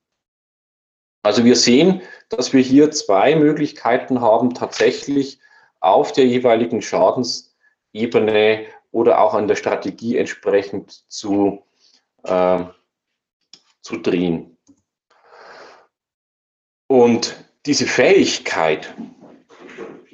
Also 1.24 1.44
wir 1.44 1.56
sehen, 1.56 2.04
dass 2.30 2.54
wir 2.54 2.62
hier 2.62 2.92
zwei 2.92 3.36
Möglichkeiten 3.36 4.22
haben, 4.22 4.54
tatsächlich 4.54 5.40
auf 5.80 6.12
der 6.12 6.28
jeweiligen 6.28 6.84
Schadensebene 6.84 8.68
oder 8.94 9.20
auch 9.20 9.34
an 9.34 9.50
der 9.50 9.56
Strategie 9.56 10.18
entsprechend 10.18 11.04
zu, 11.12 11.64
äh, 12.24 12.64
zu 13.82 13.98
drehen. 13.98 14.58
Und 16.88 17.36
diese 17.66 17.88
Fähigkeit, 17.88 18.94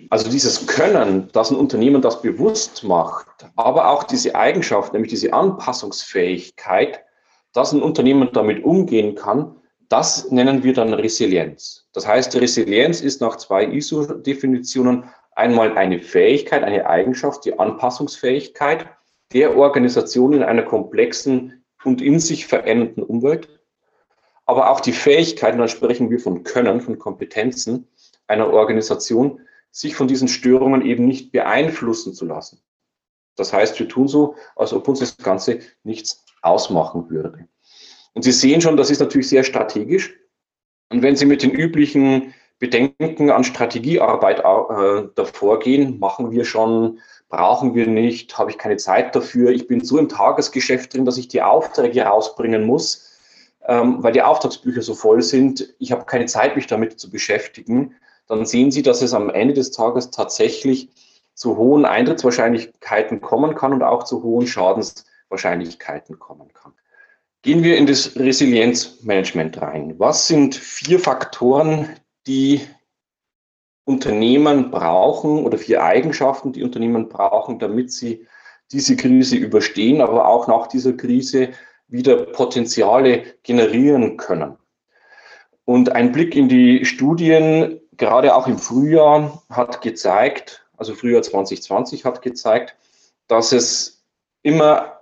also 0.09 0.29
dieses 0.29 0.65
Können, 0.65 1.29
dass 1.33 1.51
ein 1.51 1.57
Unternehmen 1.57 2.01
das 2.01 2.21
bewusst 2.21 2.83
macht, 2.83 3.27
aber 3.57 3.89
auch 3.89 4.03
diese 4.03 4.33
Eigenschaft, 4.33 4.93
nämlich 4.93 5.11
diese 5.11 5.33
Anpassungsfähigkeit, 5.33 7.03
dass 7.53 7.73
ein 7.73 7.81
Unternehmen 7.81 8.29
damit 8.31 8.63
umgehen 8.63 9.15
kann, 9.15 9.57
das 9.89 10.31
nennen 10.31 10.63
wir 10.63 10.73
dann 10.73 10.93
Resilienz. 10.93 11.87
Das 11.91 12.07
heißt, 12.07 12.35
Resilienz 12.35 13.01
ist 13.01 13.19
nach 13.19 13.35
zwei 13.37 13.65
ISO-Definitionen 13.65 15.03
einmal 15.39 15.77
eine 15.77 15.99
Fähigkeit, 15.99 16.63
eine 16.63 16.87
Eigenschaft, 16.87 17.45
die 17.45 17.57
Anpassungsfähigkeit 17.57 18.87
der 19.33 19.57
Organisation 19.57 20.33
in 20.33 20.43
einer 20.43 20.63
komplexen 20.63 21.63
und 21.83 22.01
in 22.01 22.19
sich 22.19 22.45
verändernden 22.45 23.03
Umwelt, 23.03 23.47
aber 24.45 24.69
auch 24.69 24.79
die 24.79 24.91
Fähigkeit, 24.91 25.53
und 25.53 25.59
dann 25.59 25.69
sprechen 25.69 26.09
wir 26.09 26.19
von 26.19 26.43
Können, 26.43 26.81
von 26.81 26.99
Kompetenzen 26.99 27.87
einer 28.27 28.51
Organisation, 28.51 29.41
sich 29.71 29.95
von 29.95 30.07
diesen 30.07 30.27
Störungen 30.27 30.83
eben 30.83 31.05
nicht 31.05 31.31
beeinflussen 31.31 32.13
zu 32.13 32.25
lassen. 32.25 32.59
Das 33.35 33.53
heißt, 33.53 33.79
wir 33.79 33.87
tun 33.87 34.07
so, 34.07 34.35
als 34.55 34.73
ob 34.73 34.87
uns 34.87 34.99
das 34.99 35.17
Ganze 35.17 35.59
nichts 35.83 36.25
ausmachen 36.41 37.09
würde. 37.09 37.47
Und 38.13 38.23
Sie 38.23 38.31
sehen 38.31 38.59
schon, 38.59 38.75
das 38.75 38.89
ist 38.89 38.99
natürlich 38.99 39.29
sehr 39.29 39.43
strategisch. 39.43 40.15
Und 40.89 41.03
wenn 41.03 41.15
Sie 41.15 41.25
mit 41.25 41.43
den 41.43 41.51
üblichen 41.51 42.33
Bedenken 42.59 43.31
an 43.31 43.45
Strategiearbeit 43.45 44.39
äh, 44.39 45.07
davor 45.15 45.59
gehen, 45.59 45.97
machen 45.99 46.31
wir 46.31 46.43
schon, 46.43 46.99
brauchen 47.29 47.73
wir 47.73 47.87
nicht, 47.87 48.37
habe 48.37 48.51
ich 48.51 48.57
keine 48.57 48.77
Zeit 48.77 49.15
dafür, 49.15 49.51
ich 49.51 49.67
bin 49.67 49.83
so 49.83 49.97
im 49.97 50.09
Tagesgeschäft 50.09 50.93
drin, 50.93 51.05
dass 51.05 51.17
ich 51.17 51.29
die 51.29 51.41
Aufträge 51.41 52.03
rausbringen 52.03 52.65
muss, 52.65 53.17
ähm, 53.65 54.03
weil 54.03 54.11
die 54.11 54.21
Auftragsbücher 54.21 54.81
so 54.81 54.93
voll 54.93 55.21
sind, 55.21 55.73
ich 55.79 55.93
habe 55.93 56.05
keine 56.05 56.25
Zeit, 56.25 56.57
mich 56.57 56.67
damit 56.67 56.99
zu 56.99 57.09
beschäftigen, 57.09 57.95
dann 58.27 58.45
sehen 58.45 58.71
Sie, 58.71 58.83
dass 58.83 59.01
es 59.01 59.13
am 59.13 59.29
Ende 59.29 59.53
des 59.53 59.71
Tages 59.71 60.11
tatsächlich 60.11 60.89
zu 61.33 61.55
hohen 61.55 61.85
Eintrittswahrscheinlichkeiten 61.85 63.21
kommen 63.21 63.55
kann 63.55 63.71
und 63.71 63.83
auch 63.83 64.03
zu 64.03 64.21
hohen 64.21 64.45
Schadenswahrscheinlichkeiten 64.45 66.19
kommen 66.19 66.51
kann. 66.53 66.73
Gehen 67.41 67.63
wir 67.63 67.77
in 67.77 67.87
das 67.87 68.17
Resilienzmanagement 68.17 69.61
rein. 69.61 69.95
Was 69.97 70.27
sind 70.27 70.55
vier 70.55 70.99
Faktoren, 70.99 71.95
die 72.29 72.61
Unternehmen 73.85 74.69
brauchen 74.69 75.43
oder 75.43 75.57
vier 75.57 75.83
Eigenschaften, 75.83 76.53
die 76.53 76.61
Unternehmen 76.61 77.09
brauchen, 77.09 77.57
damit 77.57 77.91
sie 77.91 78.27
diese 78.71 78.95
Krise 78.95 79.35
überstehen, 79.35 79.99
aber 79.99 80.27
auch 80.27 80.47
nach 80.47 80.67
dieser 80.67 80.93
Krise 80.93 81.49
wieder 81.87 82.17
Potenziale 82.27 83.23
generieren 83.41 84.17
können? 84.17 84.57
Und 85.65 85.91
ein 85.91 86.11
Blick 86.11 86.35
in 86.35 86.49
die 86.49 86.85
Studien, 86.85 87.81
gerade 87.97 88.35
auch 88.35 88.45
im 88.45 88.59
Frühjahr, 88.59 89.41
hat 89.49 89.81
gezeigt, 89.81 90.67
also 90.77 90.93
Frühjahr 90.93 91.23
2020 91.23 92.05
hat 92.05 92.21
gezeigt, 92.21 92.75
dass 93.27 93.51
es 93.53 94.05
immer 94.43 94.99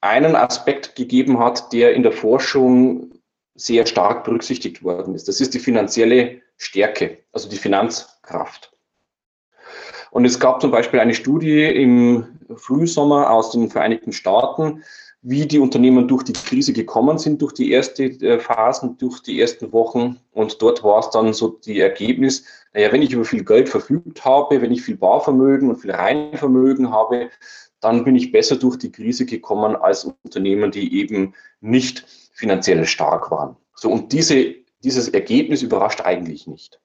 einen 0.00 0.34
Aspekt 0.34 0.96
gegeben 0.96 1.38
hat, 1.38 1.74
der 1.74 1.92
in 1.94 2.02
der 2.02 2.12
Forschung 2.12 3.20
sehr 3.54 3.84
stark 3.84 4.24
berücksichtigt 4.24 4.82
worden 4.82 5.14
ist. 5.14 5.28
Das 5.28 5.42
ist 5.42 5.52
die 5.52 5.58
finanzielle 5.58 6.40
Stärke, 6.60 7.18
also 7.32 7.48
die 7.48 7.56
Finanzkraft. 7.56 8.70
Und 10.10 10.26
es 10.26 10.38
gab 10.38 10.60
zum 10.60 10.70
Beispiel 10.70 11.00
eine 11.00 11.14
Studie 11.14 11.64
im 11.64 12.38
Frühsommer 12.54 13.30
aus 13.30 13.50
den 13.50 13.70
Vereinigten 13.70 14.12
Staaten, 14.12 14.82
wie 15.22 15.46
die 15.46 15.58
Unternehmen 15.58 16.06
durch 16.06 16.22
die 16.22 16.34
Krise 16.34 16.74
gekommen 16.74 17.18
sind, 17.18 17.40
durch 17.40 17.54
die 17.54 17.72
ersten 17.72 18.22
äh, 18.22 18.38
Phasen, 18.38 18.98
durch 18.98 19.20
die 19.20 19.40
ersten 19.40 19.72
Wochen. 19.72 20.20
Und 20.32 20.60
dort 20.60 20.84
war 20.84 21.00
es 21.00 21.08
dann 21.10 21.32
so 21.32 21.48
die 21.48 21.80
Ergebnis, 21.80 22.44
naja, 22.74 22.92
wenn 22.92 23.02
ich 23.02 23.12
über 23.12 23.24
viel 23.24 23.44
Geld 23.44 23.68
verfügt 23.68 24.24
habe, 24.26 24.60
wenn 24.60 24.72
ich 24.72 24.82
viel 24.82 24.96
Barvermögen 24.96 25.70
und 25.70 25.76
viel 25.76 25.92
Reinvermögen 25.92 26.90
habe, 26.90 27.30
dann 27.80 28.04
bin 28.04 28.16
ich 28.16 28.32
besser 28.32 28.56
durch 28.56 28.76
die 28.76 28.92
Krise 28.92 29.24
gekommen 29.24 29.76
als 29.76 30.04
Unternehmen, 30.04 30.70
die 30.70 31.00
eben 31.00 31.34
nicht 31.60 32.04
finanziell 32.34 32.84
stark 32.84 33.30
waren. 33.30 33.56
So, 33.74 33.90
und 33.90 34.12
diese, 34.12 34.56
dieses 34.82 35.08
Ergebnis 35.08 35.62
überrascht 35.62 36.00
eigentlich 36.02 36.46
nicht. 36.46 36.80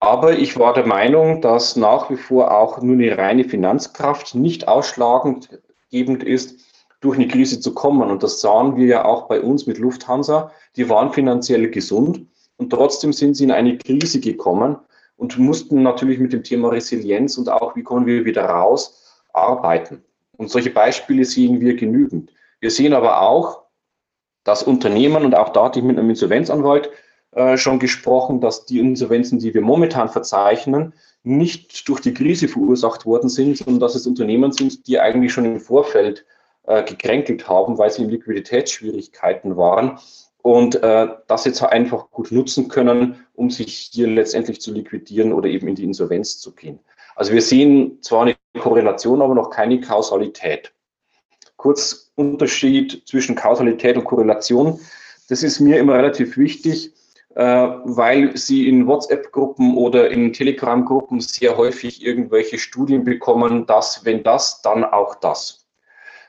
Aber 0.00 0.36
ich 0.38 0.58
war 0.58 0.74
der 0.74 0.86
Meinung, 0.86 1.40
dass 1.40 1.76
nach 1.76 2.10
wie 2.10 2.16
vor 2.16 2.56
auch 2.56 2.82
nur 2.82 2.94
eine 2.94 3.16
reine 3.16 3.44
Finanzkraft 3.44 4.34
nicht 4.34 4.68
ausschlaggebend 4.68 6.22
ist, 6.22 6.60
durch 7.00 7.18
eine 7.18 7.28
Krise 7.28 7.60
zu 7.60 7.74
kommen. 7.74 8.10
Und 8.10 8.22
das 8.22 8.40
sahen 8.40 8.76
wir 8.76 8.86
ja 8.86 9.04
auch 9.04 9.28
bei 9.28 9.40
uns 9.40 9.66
mit 9.66 9.78
Lufthansa. 9.78 10.50
Die 10.76 10.88
waren 10.88 11.12
finanziell 11.12 11.70
gesund 11.70 12.26
und 12.56 12.70
trotzdem 12.70 13.12
sind 13.12 13.34
sie 13.34 13.44
in 13.44 13.50
eine 13.50 13.78
Krise 13.78 14.20
gekommen 14.20 14.76
und 15.16 15.38
mussten 15.38 15.82
natürlich 15.82 16.18
mit 16.18 16.32
dem 16.32 16.42
Thema 16.42 16.68
Resilienz 16.68 17.38
und 17.38 17.48
auch, 17.48 17.76
wie 17.76 17.82
kommen 17.82 18.06
wir 18.06 18.24
wieder 18.24 18.44
raus, 18.44 19.22
arbeiten. 19.32 20.02
Und 20.36 20.50
solche 20.50 20.70
Beispiele 20.70 21.24
sehen 21.24 21.60
wir 21.60 21.76
genügend. 21.76 22.32
Wir 22.60 22.70
sehen 22.70 22.94
aber 22.94 23.20
auch, 23.20 23.63
dass 24.44 24.62
Unternehmen, 24.62 25.24
und 25.24 25.34
auch 25.34 25.48
da 25.50 25.64
hatte 25.64 25.80
ich 25.80 25.84
mit 25.84 25.98
einem 25.98 26.10
Insolvenzanwalt 26.10 26.90
äh, 27.32 27.56
schon 27.56 27.78
gesprochen, 27.78 28.40
dass 28.40 28.66
die 28.66 28.78
Insolvenzen, 28.78 29.38
die 29.38 29.54
wir 29.54 29.62
momentan 29.62 30.08
verzeichnen, 30.08 30.94
nicht 31.24 31.88
durch 31.88 32.00
die 32.00 32.14
Krise 32.14 32.48
verursacht 32.48 33.06
worden 33.06 33.28
sind, 33.28 33.56
sondern 33.56 33.80
dass 33.80 33.94
es 33.94 34.06
Unternehmen 34.06 34.52
sind, 34.52 34.86
die 34.86 35.00
eigentlich 35.00 35.32
schon 35.32 35.46
im 35.46 35.58
Vorfeld 35.58 36.24
äh, 36.66 36.82
gekränkelt 36.82 37.48
haben, 37.48 37.78
weil 37.78 37.90
sie 37.90 38.02
in 38.02 38.10
Liquiditätsschwierigkeiten 38.10 39.56
waren 39.56 39.98
und 40.42 40.76
äh, 40.82 41.08
das 41.26 41.46
jetzt 41.46 41.62
einfach 41.62 42.10
gut 42.10 42.30
nutzen 42.30 42.68
können, 42.68 43.24
um 43.34 43.50
sich 43.50 43.90
hier 43.92 44.06
letztendlich 44.06 44.60
zu 44.60 44.72
liquidieren 44.72 45.32
oder 45.32 45.48
eben 45.48 45.66
in 45.66 45.74
die 45.74 45.84
Insolvenz 45.84 46.38
zu 46.38 46.52
gehen. 46.52 46.78
Also 47.16 47.32
wir 47.32 47.42
sehen 47.42 47.98
zwar 48.02 48.22
eine 48.22 48.36
Korrelation, 48.58 49.22
aber 49.22 49.34
noch 49.34 49.50
keine 49.50 49.80
Kausalität. 49.80 50.72
Kurz 51.56 52.03
Unterschied 52.16 53.02
zwischen 53.06 53.34
Kausalität 53.34 53.96
und 53.96 54.04
Korrelation. 54.04 54.78
Das 55.28 55.42
ist 55.42 55.60
mir 55.60 55.78
immer 55.78 55.94
relativ 55.94 56.36
wichtig, 56.36 56.92
äh, 57.34 57.42
weil 57.42 58.36
Sie 58.36 58.68
in 58.68 58.86
WhatsApp-Gruppen 58.86 59.76
oder 59.76 60.10
in 60.10 60.32
Telegram-Gruppen 60.32 61.20
sehr 61.20 61.56
häufig 61.56 62.04
irgendwelche 62.04 62.58
Studien 62.58 63.04
bekommen, 63.04 63.66
dass 63.66 64.04
wenn 64.04 64.22
das, 64.22 64.62
dann 64.62 64.84
auch 64.84 65.14
das. 65.16 65.66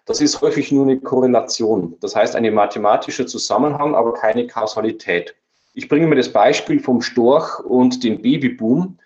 Das 0.06 0.22
ist 0.22 0.42
häufig 0.42 0.72
nur 0.72 0.86
eine 0.86 1.00
Korrelation. 1.00 1.96
Das 2.00 2.16
heißt, 2.16 2.36
ein 2.36 2.54
mathematischer 2.54 3.26
Zusammenhang, 3.26 3.96
aber 3.96 4.14
keine 4.14 4.48
Kausalität. 4.48 5.36
Ich 5.74 5.90
bringe 5.90 6.08
mir 6.08 6.16
das 6.16 6.32
Beispiel 6.32 6.80
vom 6.80 7.02
Storch 7.02 7.60
und 7.60 8.04
dem 8.04 8.22
Babyboom 8.22 8.98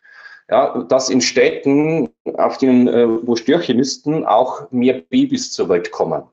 ja, 0.50 0.84
dass 0.84 1.10
in 1.10 1.22
Städten, 1.22 2.10
auf 2.34 2.58
denen, 2.58 2.88
äh, 2.88 3.08
wo 3.26 3.36
Störche 3.36 3.74
nisten, 3.74 4.26
auch 4.26 4.72
mehr 4.72 5.02
Babys 5.10 5.52
zur 5.52 5.70
Welt 5.70 5.92
kommen. 5.92 6.24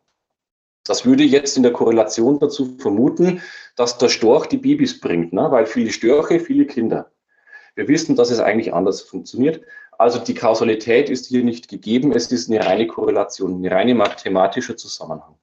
Das 0.87 1.05
würde 1.05 1.25
jetzt 1.25 1.57
in 1.57 1.63
der 1.63 1.73
Korrelation 1.73 2.39
dazu 2.39 2.77
vermuten, 2.79 3.43
dass 3.77 3.99
der 3.99 4.09
Storch 4.09 4.47
die 4.47 4.57
Babys 4.57 5.01
bringt, 5.01 5.33
ne? 5.33 5.49
weil 5.51 5.67
viele 5.67 5.91
Störche, 5.91 6.41
viele 6.41 6.67
Kinder. 6.67 7.11
Wir 7.75 7.89
wissen, 7.89 8.17
dass 8.17 8.31
es 8.31 8.41
eigentlich 8.41 8.73
anders 8.73 9.03
funktioniert. 9.03 9.61
Also 9.99 10.19
die 10.19 10.35
Kausalität 10.35 11.11
ist 11.11 11.27
hier 11.27 11.45
nicht 11.45 11.69
gegeben, 11.69 12.13
es 12.13 12.31
ist 12.33 12.51
eine 12.51 12.65
reine 12.65 12.87
Korrelation, 12.87 13.57
eine 13.57 13.71
reine 13.71 13.95
mathematische 13.95 14.77
Zusammenhang. 14.77 15.35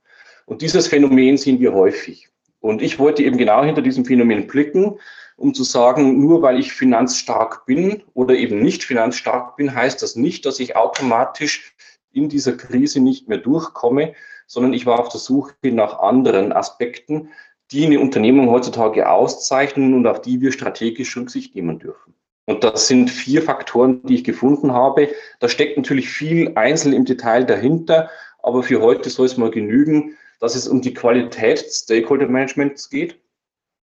Und 0.46 0.62
dieses 0.62 0.88
Phänomen 0.88 1.38
sehen 1.38 1.60
wir 1.60 1.74
häufig. 1.74 2.30
Und 2.60 2.82
ich 2.82 2.98
wollte 2.98 3.24
eben 3.24 3.38
genau 3.38 3.64
hinter 3.64 3.82
diesem 3.82 4.06
Phänomen 4.06 4.48
blicken 4.48 4.98
um 5.36 5.54
zu 5.54 5.64
sagen, 5.64 6.20
nur 6.20 6.42
weil 6.42 6.60
ich 6.60 6.74
finanzstark 6.74 7.66
bin 7.66 8.04
oder 8.14 8.36
eben 8.36 8.62
nicht 8.62 8.84
finanzstark 8.84 9.56
bin, 9.56 9.74
heißt 9.74 10.02
das 10.02 10.16
nicht, 10.16 10.46
dass 10.46 10.60
ich 10.60 10.76
automatisch 10.76 11.76
in 12.12 12.30
dieser 12.30 12.54
Krise 12.54 13.00
nicht 13.00 13.28
mehr 13.28 13.40
durchkomme, 13.40 14.14
sondern 14.48 14.74
ich 14.74 14.86
war 14.86 15.00
auf 15.00 15.10
der 15.10 15.20
Suche 15.20 15.54
nach 15.64 16.00
anderen 16.00 16.52
Aspekten, 16.52 17.30
die 17.72 17.86
eine 17.86 18.00
Unternehmung 18.00 18.50
heutzutage 18.50 19.10
auszeichnen 19.10 19.94
und 19.94 20.06
auf 20.06 20.22
die 20.22 20.42
wir 20.42 20.52
strategisch 20.52 21.16
Rücksicht 21.18 21.56
nehmen 21.56 21.80
dürfen. 21.80 22.14
Und 22.46 22.64
das 22.64 22.88
sind 22.88 23.10
vier 23.10 23.42
Faktoren, 23.42 24.04
die 24.04 24.16
ich 24.16 24.24
gefunden 24.24 24.74
habe. 24.74 25.10
Da 25.40 25.48
steckt 25.48 25.78
natürlich 25.78 26.10
viel 26.10 26.52
einzeln 26.56 26.94
im 26.94 27.06
Detail 27.06 27.46
dahinter, 27.46 28.10
aber 28.40 28.64
für 28.64 28.82
heute 28.82 29.10
soll 29.10 29.26
es 29.26 29.38
mal 29.38 29.50
genügen, 29.50 30.18
dass 30.40 30.56
es 30.56 30.68
um 30.68 30.82
die 30.82 30.94
Qualität 30.94 31.66
des 31.66 31.80
Stakeholder 31.80 32.28
Managements 32.28 32.90
geht, 32.90 33.20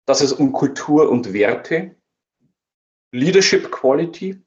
dass 0.07 0.21
es 0.21 0.33
um 0.33 0.53
Kultur 0.53 1.09
und 1.09 1.33
Werte, 1.33 1.95
Leadership 3.13 3.71
Quality, 3.71 4.41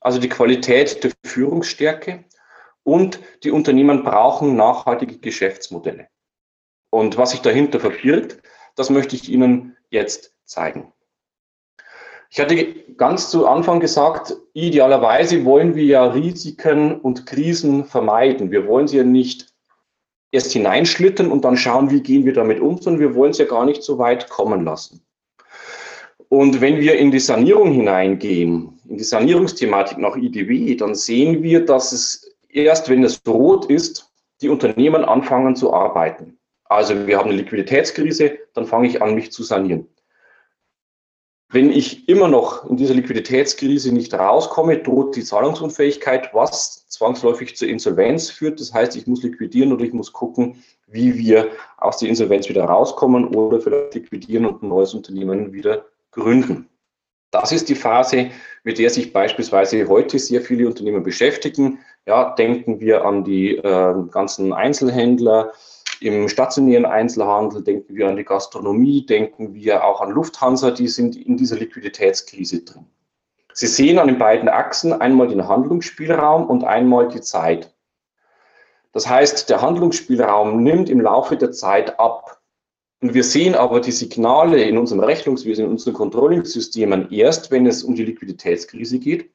also 0.00 0.20
die 0.20 0.28
Qualität 0.28 1.02
der 1.02 1.12
Führungsstärke 1.24 2.24
und 2.86 3.18
die 3.42 3.50
Unternehmen 3.50 4.04
brauchen 4.04 4.54
nachhaltige 4.54 5.18
Geschäftsmodelle. 5.18 6.06
Und 6.90 7.18
was 7.18 7.32
sich 7.32 7.40
dahinter 7.40 7.80
verbirgt, 7.80 8.40
das 8.76 8.90
möchte 8.90 9.16
ich 9.16 9.28
Ihnen 9.28 9.76
jetzt 9.90 10.32
zeigen. 10.44 10.92
Ich 12.30 12.38
hatte 12.38 12.64
ganz 12.96 13.30
zu 13.30 13.46
Anfang 13.46 13.80
gesagt, 13.80 14.36
idealerweise 14.52 15.44
wollen 15.44 15.74
wir 15.74 15.84
ja 15.84 16.06
Risiken 16.06 17.00
und 17.00 17.26
Krisen 17.26 17.84
vermeiden. 17.84 18.52
Wir 18.52 18.68
wollen 18.68 18.86
sie 18.86 18.98
ja 18.98 19.04
nicht 19.04 19.52
erst 20.30 20.52
hineinschlittern 20.52 21.32
und 21.32 21.44
dann 21.44 21.56
schauen, 21.56 21.90
wie 21.90 22.02
gehen 22.02 22.24
wir 22.24 22.34
damit 22.34 22.60
um, 22.60 22.80
sondern 22.80 23.00
wir 23.00 23.14
wollen 23.16 23.32
es 23.32 23.38
ja 23.38 23.46
gar 23.46 23.64
nicht 23.64 23.82
so 23.82 23.98
weit 23.98 24.28
kommen 24.28 24.64
lassen. 24.64 25.04
Und 26.28 26.60
wenn 26.60 26.78
wir 26.80 26.98
in 26.98 27.10
die 27.10 27.20
Sanierung 27.20 27.72
hineingehen, 27.72 28.78
in 28.88 28.98
die 28.98 29.04
Sanierungsthematik 29.04 29.98
nach 29.98 30.16
IDW, 30.16 30.74
dann 30.76 30.94
sehen 30.94 31.42
wir, 31.42 31.64
dass 31.64 31.92
es 31.92 32.25
erst, 32.56 32.88
wenn 32.88 33.04
es 33.04 33.22
rot 33.26 33.66
ist, 33.66 34.12
die 34.40 34.48
Unternehmen 34.48 35.04
anfangen 35.04 35.56
zu 35.56 35.72
arbeiten. 35.72 36.38
Also 36.64 37.06
wir 37.06 37.18
haben 37.18 37.30
eine 37.30 37.38
Liquiditätskrise, 37.38 38.38
dann 38.54 38.66
fange 38.66 38.88
ich 38.88 39.02
an, 39.02 39.14
mich 39.14 39.30
zu 39.30 39.42
sanieren. 39.42 39.88
Wenn 41.48 41.70
ich 41.70 42.08
immer 42.08 42.26
noch 42.26 42.68
in 42.68 42.76
dieser 42.76 42.94
Liquiditätskrise 42.94 43.94
nicht 43.94 44.12
rauskomme, 44.12 44.78
droht 44.78 45.14
die 45.14 45.22
Zahlungsunfähigkeit, 45.22 46.34
was 46.34 46.88
zwangsläufig 46.88 47.56
zur 47.56 47.68
Insolvenz 47.68 48.30
führt. 48.30 48.58
Das 48.58 48.74
heißt, 48.74 48.96
ich 48.96 49.06
muss 49.06 49.22
liquidieren 49.22 49.72
oder 49.72 49.84
ich 49.84 49.92
muss 49.92 50.12
gucken, 50.12 50.64
wie 50.88 51.16
wir 51.16 51.52
aus 51.76 51.98
der 51.98 52.08
Insolvenz 52.08 52.48
wieder 52.48 52.64
rauskommen 52.64 53.28
oder 53.28 53.60
vielleicht 53.60 53.94
liquidieren 53.94 54.44
und 54.44 54.62
ein 54.62 54.68
neues 54.68 54.92
Unternehmen 54.92 55.52
wieder 55.52 55.86
gründen. 56.10 56.68
Das 57.30 57.52
ist 57.52 57.68
die 57.68 57.74
Phase, 57.74 58.30
mit 58.64 58.78
der 58.78 58.90
sich 58.90 59.12
beispielsweise 59.12 59.86
heute 59.88 60.18
sehr 60.18 60.40
viele 60.40 60.66
Unternehmen 60.66 61.02
beschäftigen. 61.02 61.78
Ja, 62.06 62.34
denken 62.36 62.78
wir 62.78 63.04
an 63.04 63.24
die 63.24 63.56
äh, 63.56 63.94
ganzen 64.10 64.52
Einzelhändler, 64.52 65.52
im 66.00 66.28
stationären 66.28 66.84
Einzelhandel, 66.84 67.64
denken 67.64 67.96
wir 67.96 68.06
an 68.06 68.16
die 68.16 68.24
Gastronomie, 68.24 69.04
denken 69.06 69.54
wir 69.54 69.82
auch 69.84 70.00
an 70.00 70.10
Lufthansa, 70.10 70.70
die 70.70 70.88
sind 70.88 71.16
in 71.16 71.36
dieser 71.36 71.56
Liquiditätskrise 71.56 72.62
drin. 72.64 72.86
Sie 73.54 73.66
sehen 73.66 73.98
an 73.98 74.08
den 74.08 74.18
beiden 74.18 74.48
Achsen 74.48 74.92
einmal 74.92 75.28
den 75.28 75.48
Handlungsspielraum 75.48 76.48
und 76.48 76.64
einmal 76.64 77.08
die 77.08 77.22
Zeit. 77.22 77.74
Das 78.92 79.08
heißt, 79.08 79.48
der 79.50 79.62
Handlungsspielraum 79.62 80.62
nimmt 80.62 80.88
im 80.90 81.00
Laufe 81.00 81.36
der 81.36 81.52
Zeit 81.52 81.98
ab. 81.98 82.40
Und 83.00 83.14
wir 83.14 83.24
sehen 83.24 83.54
aber 83.54 83.80
die 83.80 83.92
Signale 83.92 84.62
in 84.62 84.78
unserem 84.78 85.00
Rechnungswesen, 85.00 85.64
in 85.64 85.70
unseren 85.70 85.94
Controlling-Systemen 85.94 87.10
erst, 87.10 87.50
wenn 87.50 87.66
es 87.66 87.82
um 87.82 87.94
die 87.94 88.04
Liquiditätskrise 88.04 88.98
geht 88.98 89.30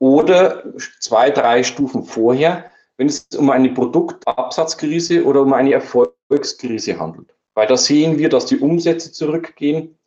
oder 0.00 0.64
zwei, 0.98 1.30
drei 1.30 1.62
Stufen 1.62 2.04
vorher, 2.04 2.64
wenn 2.96 3.06
es 3.06 3.28
um 3.36 3.50
eine 3.50 3.70
Produktabsatzkrise 3.70 5.24
oder 5.24 5.42
um 5.42 5.52
eine 5.52 5.72
Erfolgskrise 5.72 6.98
handelt. 6.98 7.32
Weil 7.54 7.68
da 7.68 7.76
sehen 7.76 8.18
wir, 8.18 8.28
dass 8.28 8.46
die 8.46 8.58
Umsätze 8.58 9.12
zurückgehen. 9.12 9.98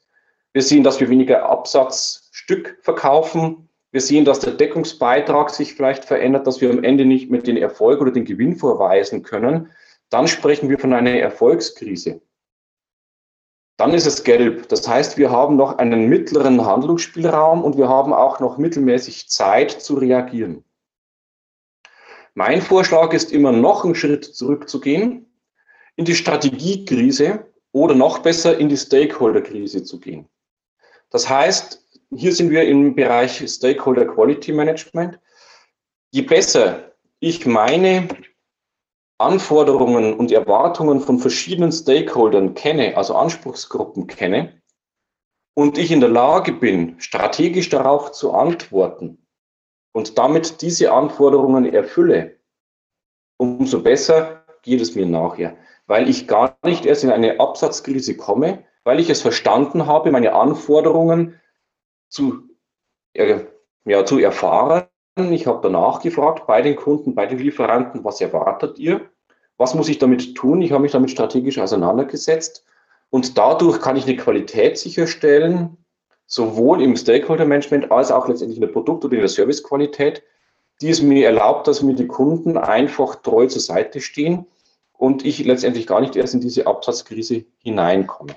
Wir 0.51 0.61
sehen, 0.61 0.83
dass 0.83 0.99
wir 0.99 1.09
weniger 1.09 1.49
Absatzstück 1.49 2.77
verkaufen. 2.81 3.69
Wir 3.91 4.01
sehen, 4.01 4.25
dass 4.25 4.39
der 4.39 4.53
Deckungsbeitrag 4.53 5.51
sich 5.51 5.75
vielleicht 5.75 6.05
verändert, 6.05 6.47
dass 6.47 6.61
wir 6.61 6.71
am 6.71 6.83
Ende 6.83 7.05
nicht 7.05 7.29
mehr 7.29 7.41
den 7.41 7.57
Erfolg 7.57 8.01
oder 8.01 8.11
den 8.11 8.25
Gewinn 8.25 8.55
vorweisen 8.55 9.21
können. 9.21 9.69
Dann 10.09 10.27
sprechen 10.27 10.69
wir 10.69 10.79
von 10.79 10.93
einer 10.93 11.11
Erfolgskrise. 11.11 12.21
Dann 13.77 13.93
ist 13.93 14.05
es 14.05 14.23
gelb. 14.23 14.69
Das 14.69 14.87
heißt, 14.87 15.17
wir 15.17 15.31
haben 15.31 15.55
noch 15.55 15.77
einen 15.77 16.07
mittleren 16.07 16.63
Handlungsspielraum 16.63 17.63
und 17.63 17.77
wir 17.77 17.89
haben 17.89 18.13
auch 18.13 18.39
noch 18.39 18.57
mittelmäßig 18.57 19.29
Zeit 19.29 19.71
zu 19.71 19.95
reagieren. 19.95 20.63
Mein 22.35 22.61
Vorschlag 22.61 23.13
ist 23.13 23.31
immer 23.31 23.51
noch 23.51 23.83
einen 23.83 23.95
Schritt 23.95 24.25
zurückzugehen, 24.25 25.31
in 25.95 26.05
die 26.05 26.15
Strategiekrise 26.15 27.45
oder 27.71 27.95
noch 27.95 28.19
besser 28.19 28.57
in 28.57 28.69
die 28.69 28.77
Stakeholder-Krise 28.77 29.83
zu 29.83 29.99
gehen. 29.99 30.27
Das 31.09 31.29
heißt, 31.29 31.83
hier 32.15 32.33
sind 32.33 32.49
wir 32.49 32.63
im 32.63 32.95
Bereich 32.95 33.43
Stakeholder 33.47 34.05
Quality 34.05 34.51
Management. 34.51 35.19
Je 36.11 36.21
besser 36.21 36.91
ich 37.19 37.45
meine 37.45 38.07
Anforderungen 39.19 40.13
und 40.13 40.31
Erwartungen 40.31 40.99
von 40.99 41.19
verschiedenen 41.19 41.71
Stakeholdern 41.71 42.53
kenne, 42.55 42.97
also 42.97 43.15
Anspruchsgruppen 43.15 44.07
kenne, 44.07 44.61
und 45.55 45.77
ich 45.77 45.91
in 45.91 45.99
der 45.99 46.09
Lage 46.09 46.53
bin, 46.53 46.99
strategisch 46.99 47.69
darauf 47.69 48.11
zu 48.11 48.33
antworten, 48.33 49.25
und 49.93 50.17
damit 50.17 50.61
diese 50.61 50.91
Anforderungen 50.91 51.71
erfülle, 51.71 52.39
umso 53.37 53.81
besser 53.81 54.43
geht 54.63 54.81
es 54.81 54.95
mir 54.95 55.05
nachher, 55.05 55.57
weil 55.85 56.09
ich 56.09 56.27
gar 56.27 56.57
nicht 56.65 56.85
erst 56.85 57.03
in 57.03 57.11
eine 57.11 57.39
Absatzkrise 57.39 58.17
komme, 58.17 58.65
weil 58.83 58.99
ich 58.99 59.09
es 59.09 59.21
verstanden 59.21 59.85
habe, 59.85 60.11
meine 60.11 60.33
Anforderungen 60.33 61.39
zu, 62.09 62.49
ja, 63.15 64.05
zu 64.05 64.19
erfahren. 64.19 64.87
Ich 65.15 65.45
habe 65.45 65.59
danach 65.61 66.01
gefragt 66.01 66.47
bei 66.47 66.61
den 66.61 66.75
Kunden, 66.75 67.13
bei 67.13 67.27
den 67.27 67.37
Lieferanten, 67.37 68.03
was 68.03 68.19
erwartet 68.19 68.79
ihr? 68.79 69.01
Was 69.57 69.75
muss 69.75 69.87
ich 69.87 69.99
damit 69.99 70.35
tun? 70.35 70.61
Ich 70.61 70.71
habe 70.71 70.81
mich 70.81 70.91
damit 70.91 71.11
strategisch 71.11 71.59
auseinandergesetzt 71.59 72.65
und 73.11 73.37
dadurch 73.37 73.79
kann 73.79 73.95
ich 73.95 74.05
eine 74.05 74.17
Qualität 74.17 74.79
sicherstellen, 74.79 75.77
sowohl 76.25 76.81
im 76.81 76.95
Stakeholder-Management 76.95 77.91
als 77.91 78.11
auch 78.11 78.27
letztendlich 78.27 78.57
in 78.57 78.65
der 78.65 78.73
Produkt- 78.73 79.05
oder 79.05 79.13
in 79.13 79.19
der 79.19 79.29
Servicequalität, 79.29 80.23
die 80.81 80.89
es 80.89 81.03
mir 81.03 81.27
erlaubt, 81.27 81.67
dass 81.67 81.83
mir 81.83 81.93
die 81.93 82.07
Kunden 82.07 82.57
einfach 82.57 83.15
treu 83.17 83.45
zur 83.45 83.61
Seite 83.61 84.01
stehen 84.01 84.47
und 84.93 85.23
ich 85.23 85.45
letztendlich 85.45 85.85
gar 85.85 86.01
nicht 86.01 86.15
erst 86.15 86.33
in 86.33 86.41
diese 86.41 86.65
Absatzkrise 86.65 87.45
hineinkomme. 87.59 88.35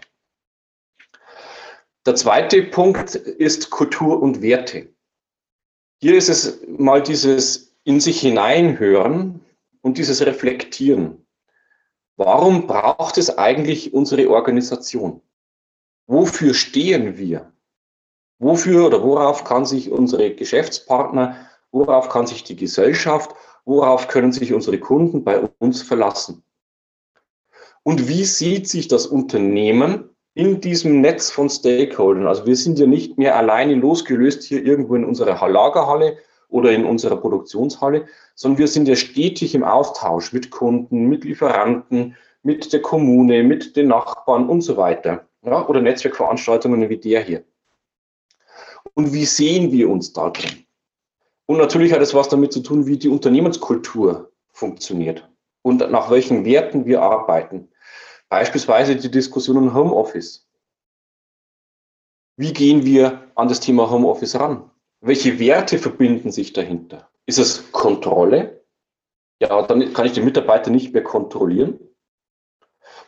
Der 2.05 2.15
zweite 2.15 2.63
Punkt 2.65 3.15
ist 3.15 3.71
Kultur 3.71 4.23
und 4.23 4.43
Werte. 4.43 4.89
Hier 5.99 6.17
ist 6.17 6.29
es 6.29 6.61
mal 6.67 7.03
dieses 7.03 7.75
in 7.85 8.01
sich 8.01 8.21
hineinhören 8.21 9.41
und 9.81 9.99
dieses 9.99 10.25
Reflektieren. 10.25 11.27
Warum 12.17 12.67
braucht 12.67 13.19
es 13.19 13.39
eigentlich 13.39 13.95
unsere 13.95 14.29
Organisation? 14.29 15.23
Wofür 16.07 16.55
stehen 16.55 17.17
wir? 17.17 17.53
Wofür 18.39 18.87
oder 18.87 19.03
worauf 19.03 19.45
kann 19.45 19.65
sich 19.65 19.91
unsere 19.91 20.35
Geschäftspartner, 20.35 21.37
worauf 21.71 22.09
kann 22.09 22.27
sich 22.27 22.45
die 22.45 22.57
Gesellschaft, 22.57 23.35
worauf 23.65 24.09
können 24.09 24.33
sich 24.33 24.53
unsere 24.53 24.79
Kunden 24.79 25.25
bei 25.25 25.41
uns 25.59 25.83
verlassen? 25.83 26.43
Und 27.83 28.09
wie 28.09 28.25
sieht 28.25 28.69
sich 28.69 28.89
das 28.89 29.07
Unternehmen 29.07 30.16
in 30.37 30.61
diesem 30.61 31.01
Netz 31.01 31.31
von 31.33 31.51
Stakeholdern? 31.51 32.29
Also 32.29 32.47
wir 32.47 32.55
sind 32.55 32.79
ja 32.79 32.87
nicht 32.87 33.19
mehr 33.19 33.37
alleine 33.37 33.75
losgelöst 33.75 34.45
hier 34.45 34.65
irgendwo 34.65 34.95
in 34.95 35.05
unserer 35.05 35.49
Lagerhalle 35.49 36.19
oder 36.49 36.71
in 36.71 36.85
unserer 36.85 37.17
Produktionshalle, 37.17 38.07
sondern 38.37 38.59
wir 38.59 38.69
sind 38.69 38.87
ja 38.87 38.95
stetig 38.95 39.57
im 39.57 39.65
Austausch 39.65 40.33
mit 40.33 40.51
Kunden, 40.51 41.09
mit 41.09 41.25
Lieferanten, 41.25 42.15
mit 42.45 42.73
der 42.73 42.83
Kommune, 42.83 43.43
mit 43.43 43.75
den 43.77 43.89
Nachbarn 43.89 44.49
und 44.49 44.61
so 44.61 44.77
weiter. 44.77 45.27
Ja, 45.43 45.67
oder 45.67 45.81
Netzwerkveranstaltungen 45.81 46.89
wie 46.89 46.99
der 46.99 47.23
hier 47.23 47.43
und 48.95 49.13
wie 49.13 49.25
sehen 49.25 49.73
wir 49.73 49.89
uns 49.91 50.13
da 50.13 50.31
drin? 50.31 50.65
Und 51.47 51.59
natürlich 51.59 51.93
hat 51.93 52.01
es 52.01 52.15
was 52.15 52.29
damit 52.29 52.53
zu 52.53 52.61
tun, 52.61 52.87
wie 52.87 52.97
die 52.97 53.09
Unternehmenskultur 53.09 54.33
funktioniert 54.53 55.29
und 55.63 55.91
nach 55.91 56.11
welchen 56.11 56.45
Werten 56.45 56.87
wir 56.87 57.03
arbeiten. 57.03 57.69
Beispielsweise 58.29 58.97
die 58.97 59.11
Diskussion 59.11 59.57
um 59.57 59.75
Homeoffice. 59.75 60.49
Wie 62.37 62.53
gehen 62.53 62.85
wir 62.85 63.31
an 63.35 63.49
das 63.49 63.61
Thema 63.61 63.91
Homeoffice 63.91 64.39
ran? 64.39 64.71
Welche 65.01 65.39
Werte 65.39 65.79
verbinden 65.79 66.33
sich 66.33 66.53
dahinter? 66.53 67.09
Ist 67.27 67.39
es 67.39 67.71
Kontrolle? 67.73 68.65
Ja, 69.41 69.63
dann 69.63 69.93
kann 69.93 70.07
ich 70.07 70.13
den 70.13 70.25
Mitarbeiter 70.25 70.71
nicht 70.71 70.93
mehr 70.93 71.05
kontrollieren. 71.05 71.79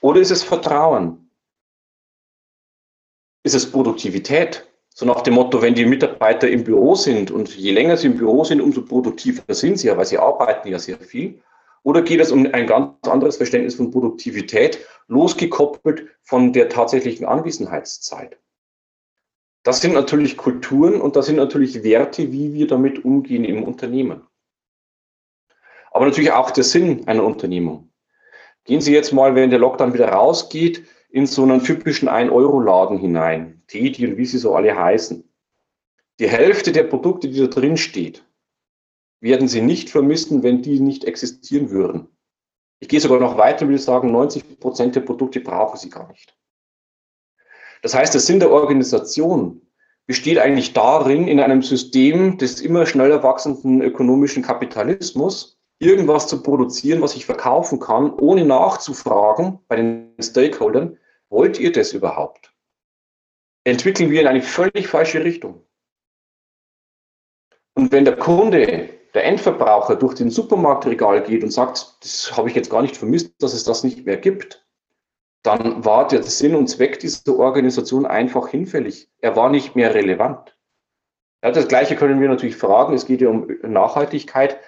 Oder 0.01 0.21
ist 0.21 0.31
es 0.31 0.43
Vertrauen? 0.43 1.31
Ist 3.43 3.55
es 3.55 3.71
Produktivität? 3.71 4.69
So 4.89 5.07
nach 5.07 5.21
dem 5.23 5.35
Motto, 5.35 5.63
wenn 5.63 5.75
die 5.75 5.87
Mitarbeiter 5.87 6.49
im 6.49 6.65
Büro 6.65 6.95
sind 6.95 7.31
und 7.31 7.55
je 7.57 7.71
länger 7.73 7.97
sie 7.97 8.09
im 8.09 8.17
Büro 8.17 8.45
sind, 8.45 8.61
umso 8.61 8.83
produktiver 8.85 9.55
sind 9.55 9.79
sie 9.79 9.89
ja, 9.89 9.97
weil 9.97 10.07
sie 10.07 10.19
arbeiten 10.19 10.69
ja 10.69 10.79
sehr 10.79 10.99
viel. 10.99 11.41
Oder 11.89 12.03
geht 12.03 12.21
es 12.21 12.33
um 12.33 12.47
ein 12.53 12.67
ganz 12.67 13.09
anderes 13.09 13.39
Verständnis 13.39 13.77
von 13.77 13.91
Produktivität, 13.91 14.79
losgekoppelt 15.07 16.07
von 16.21 16.53
der 16.53 16.69
tatsächlichen 16.69 17.25
Anwesenheitszeit? 17.25 18.39
Das 19.63 19.81
sind 19.81 19.95
natürlich 19.95 20.37
Kulturen 20.37 21.01
und 21.01 21.17
das 21.17 21.25
sind 21.25 21.37
natürlich 21.37 21.83
Werte, 21.83 22.31
wie 22.31 22.53
wir 22.53 22.67
damit 22.67 23.07
umgehen 23.07 23.43
im 23.43 23.63
Unternehmen. 23.63 24.21
Aber 25.91 26.05
natürlich 26.05 26.33
auch 26.33 26.51
der 26.51 26.65
Sinn 26.65 27.09
einer 27.09 27.25
Unternehmung. 27.25 27.91
Gehen 28.65 28.83
Sie 28.83 28.93
jetzt 28.93 29.15
mal, 29.15 29.35
wenn 29.35 29.49
der 29.49 29.59
Lockdown 29.59 29.95
wieder 29.95 30.11
rausgeht, 30.11 30.85
in 31.09 31.25
so 31.25 31.43
einen 31.43 31.65
typischen 31.65 32.11
1-Euro-Laden 32.11 32.99
hinein, 32.99 33.63
Teddy 33.67 34.07
und 34.09 34.19
wie 34.19 34.27
sie 34.27 34.37
so 34.37 34.55
alle 34.55 34.77
heißen. 34.77 35.27
Die 36.21 36.29
Hälfte 36.29 36.71
der 36.71 36.83
Produkte, 36.83 37.31
die 37.31 37.41
da 37.41 37.47
drin 37.47 37.79
steht, 37.79 38.28
werden 39.21 39.49
Sie 39.49 39.61
nicht 39.61 39.91
vermissen, 39.91 40.43
wenn 40.43 40.63
die 40.63 40.81
nicht 40.81 41.05
existieren 41.05 41.71
würden. 41.71 42.09
Ich 42.81 42.89
gehe 42.89 43.01
sogar 43.01 43.21
noch 43.21 43.37
weiter 43.37 43.63
und 43.63 43.71
würde 43.71 43.83
sagen, 43.83 44.13
90 44.13 44.61
Prozent 44.61 44.95
der 44.95 45.01
Produkte 45.01 45.41
brauchen 45.41 45.79
Sie 45.79 45.91
gar 45.91 46.09
nicht. 46.09 46.37
Das 47.83 47.95
heißt, 47.95 48.15
der 48.15 48.21
Sinn 48.21 48.41
der 48.41 48.51
Organisation 48.51 49.63
besteht 50.07 50.39
eigentlich 50.39 50.73
darin, 50.73 51.29
in 51.29 51.41
einem 51.41 51.63
System 51.63 52.39
des 52.39 52.61
immer 52.61 52.87
schneller 52.87 53.23
wachsenden 53.23 53.83
ökonomischen 53.83 54.43
Kapitalismus 54.43 55.59
irgendwas 55.81 56.27
zu 56.27 56.43
produzieren, 56.43 57.03
was 57.03 57.15
ich 57.15 57.27
verkaufen 57.27 57.79
kann, 57.79 58.13
ohne 58.15 58.45
nachzufragen 58.45 59.61
bei 59.69 59.77
den 59.77 60.15
Stakeholdern, 60.21 60.99
wollt 61.29 61.61
ihr 61.61 61.73
das 61.73 61.93
überhaupt? 61.93 62.53
Entwickeln 63.65 64.11
wir 64.11 64.23
in 64.23 64.27
eine 64.27 64.43
völlig 64.43 64.89
falsche 64.89 65.23
Richtung. 65.23 65.63
Und 67.75 67.93
wenn 67.93 68.05
der 68.05 68.17
Kunde, 68.17 68.98
der 69.15 69.25
Endverbraucher 69.25 69.97
durch 69.97 70.15
den 70.15 70.31
Supermarktregal 70.31 71.23
geht 71.23 71.43
und 71.43 71.51
sagt, 71.51 71.97
das 72.03 72.37
habe 72.37 72.49
ich 72.49 72.55
jetzt 72.55 72.71
gar 72.71 72.83
nicht 72.83 72.97
vermisst, 72.97 73.43
dass 73.43 73.55
es 73.55 73.65
das 73.65 73.85
nicht 73.85 74.05
mehr 74.05 74.17
gibt, 74.17 74.67
dann 75.43 75.85
war 75.85 76.07
der 76.09 76.23
Sinn 76.23 76.55
und 76.55 76.69
Zweck 76.69 76.99
dieser 76.99 77.39
Organisation 77.39 78.07
einfach 78.07 78.49
hinfällig. 78.49 79.09
Er 79.21 79.37
war 79.37 79.51
nicht 79.51 79.77
mehr 79.77 79.95
relevant. 79.95 80.57
Ja, 81.43 81.53
das 81.53 81.69
Gleiche 81.69 81.97
können 81.97 82.21
wir 82.21 82.29
natürlich 82.29 82.57
fragen. 82.57 82.95
Es 82.95 83.07
geht 83.07 83.21
ja 83.21 83.29
um 83.29 83.47
Nachhaltigkeit. 83.63 84.59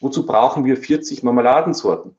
Wozu 0.00 0.24
brauchen 0.24 0.64
wir 0.64 0.76
40 0.76 1.22
Marmeladensorten? 1.22 2.16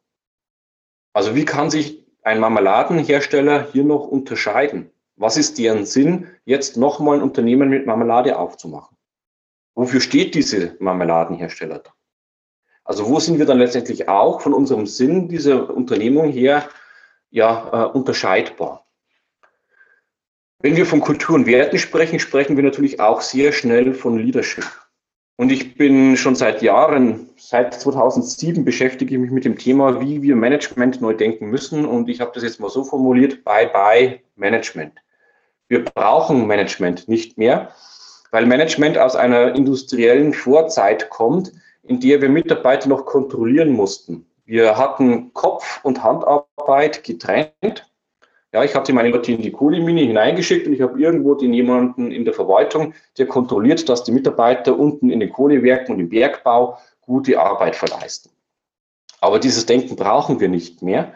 Also 1.13 1.36
wie 1.36 1.46
kann 1.46 1.70
sich 1.70 2.06
ein 2.22 2.39
Marmeladenhersteller 2.39 3.72
hier 3.72 3.84
noch 3.84 4.08
unterscheiden? 4.08 4.91
Was 5.15 5.38
ist 5.38 5.58
deren 5.58 5.86
Sinn, 5.86 6.28
jetzt 6.46 6.78
nochmal 6.78 7.17
ein 7.17 7.24
Unternehmen 7.24 7.70
mit 7.70 7.86
Marmelade 7.86 8.38
aufzumachen? 8.38 8.98
Wofür 9.76 10.02
steht 10.02 10.36
diese 10.36 10.76
Marmeladenhersteller? 10.80 11.84
Also 12.84 13.08
wo 13.08 13.20
sind 13.20 13.40
wir 13.40 13.46
dann 13.46 13.60
letztendlich 13.60 14.10
auch 14.10 14.42
von 14.42 14.54
unserem 14.54 14.86
Sinn 14.86 15.30
dieser 15.30 15.70
Unternehmung 15.70 16.30
her 16.32 16.68
ja, 17.30 17.70
äh, 17.72 17.98
unterscheidbar. 17.98 18.86
Wenn 20.60 20.76
wir 20.76 20.86
von 20.86 21.02
Kultur 21.02 21.36
und 21.36 21.48
Werten 21.48 21.80
sprechen, 21.80 22.20
sprechen 22.20 22.56
wir 22.56 22.64
natürlich 22.64 23.00
auch 23.00 23.22
sehr 23.22 23.52
schnell 23.52 23.94
von 23.96 24.20
Leadership. 24.20 24.66
Und 25.38 25.52
ich 25.52 25.76
bin 25.76 26.18
schon 26.18 26.36
seit 26.36 26.62
Jahren, 26.62 27.30
seit 27.36 27.74
2007 27.74 28.64
beschäftige 28.64 29.16
ich 29.16 29.20
mich 29.20 29.32
mit 29.32 29.46
dem 29.46 29.58
Thema, 29.58 30.00
wie 30.00 30.22
wir 30.22 30.36
Management 30.36 31.02
neu 31.02 31.16
denken 31.16 31.48
müssen. 31.48 31.86
Und 31.86 32.10
ich 32.10 32.22
habe 32.22 32.32
das 32.36 32.44
jetzt 32.44 32.60
mal 32.60 32.70
so 32.70 32.84
formuliert, 32.84 33.44
bye 33.44 33.68
bye 33.68 34.22
Management. 34.36 34.94
Wir 35.68 35.84
brauchen 35.84 36.46
Management 36.46 37.08
nicht 37.08 37.40
mehr, 37.40 37.74
weil 38.32 38.46
Management 38.46 38.98
aus 38.98 39.15
einer 39.15 39.54
industriellen 39.56 40.34
Vorzeit 40.34 41.10
kommt, 41.10 41.52
in 41.84 42.00
der 42.00 42.22
wir 42.22 42.30
Mitarbeiter 42.30 42.89
noch 42.89 43.06
kontrollieren 43.06 43.72
mussten. 43.72 44.26
Wir 44.46 44.78
hatten 44.78 45.34
Kopf- 45.34 45.80
und 45.84 46.04
Handarbeit 46.04 47.04
getrennt. 47.04 47.88
Ja, 48.54 48.63
ich 48.63 48.76
hatte 48.76 48.91
meine 48.91 49.10
Leute 49.10 49.32
in 49.32 49.41
die 49.41 49.52
Kohlemine 49.52 50.02
hineingeschickt 50.02 50.67
und 50.67 50.74
ich 50.74 50.82
habe 50.82 51.00
irgendwo 51.00 51.36
den 51.36 51.54
jemanden 51.54 52.12
in 52.12 52.26
der 52.26 52.34
Verwaltung, 52.34 52.94
der 53.17 53.28
kontrolliert, 53.28 53.88
dass 53.88 54.04
die 54.04 54.12
Mitarbeiter 54.12 54.78
unten 54.78 55.10
in 55.10 55.22
den 55.22 55.32
Kohlewerken 55.32 55.96
und 55.96 56.02
im 56.02 56.10
Bergbau 56.10 56.78
gute 57.02 57.39
Arbeit 57.39 57.76
verleisten. 57.76 58.32
Aber 59.22 59.39
dieses 59.39 59.65
Denken 59.65 59.96
brauchen 59.96 60.39
wir 60.39 60.50
nicht 60.50 60.82
mehr. 60.82 61.13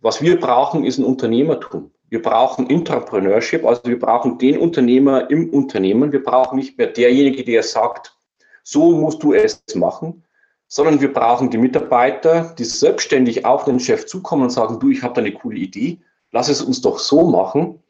Was 0.00 0.20
wir 0.20 0.40
brauchen, 0.40 0.84
ist 0.84 0.98
ein 0.98 1.04
Unternehmertum. 1.04 1.92
Wir 2.10 2.22
brauchen 2.22 2.70
Entrepreneurship, 2.70 3.64
also 3.64 3.82
wir 3.84 3.98
brauchen 3.98 4.38
den 4.38 4.58
Unternehmer 4.58 5.30
im 5.30 5.50
Unternehmen. 5.50 6.12
Wir 6.12 6.22
brauchen 6.22 6.56
nicht 6.56 6.78
mehr 6.78 6.86
derjenige, 6.88 7.44
der 7.44 7.62
sagt, 7.62 8.16
so 8.62 8.92
musst 8.92 9.22
du 9.22 9.32
es 9.32 9.62
machen, 9.74 10.24
sondern 10.68 11.00
wir 11.00 11.12
brauchen 11.12 11.50
die 11.50 11.58
Mitarbeiter, 11.58 12.54
die 12.58 12.64
selbstständig 12.64 13.44
auf 13.44 13.64
den 13.64 13.80
Chef 13.80 14.06
zukommen 14.06 14.44
und 14.44 14.50
sagen, 14.50 14.80
du, 14.80 14.90
ich 14.90 15.02
habe 15.02 15.14
da 15.14 15.20
eine 15.20 15.32
coole 15.32 15.58
Idee, 15.58 15.98
lass 16.30 16.48
es 16.48 16.62
uns 16.62 16.80
doch 16.80 16.98
so 16.98 17.28
machen 17.28 17.82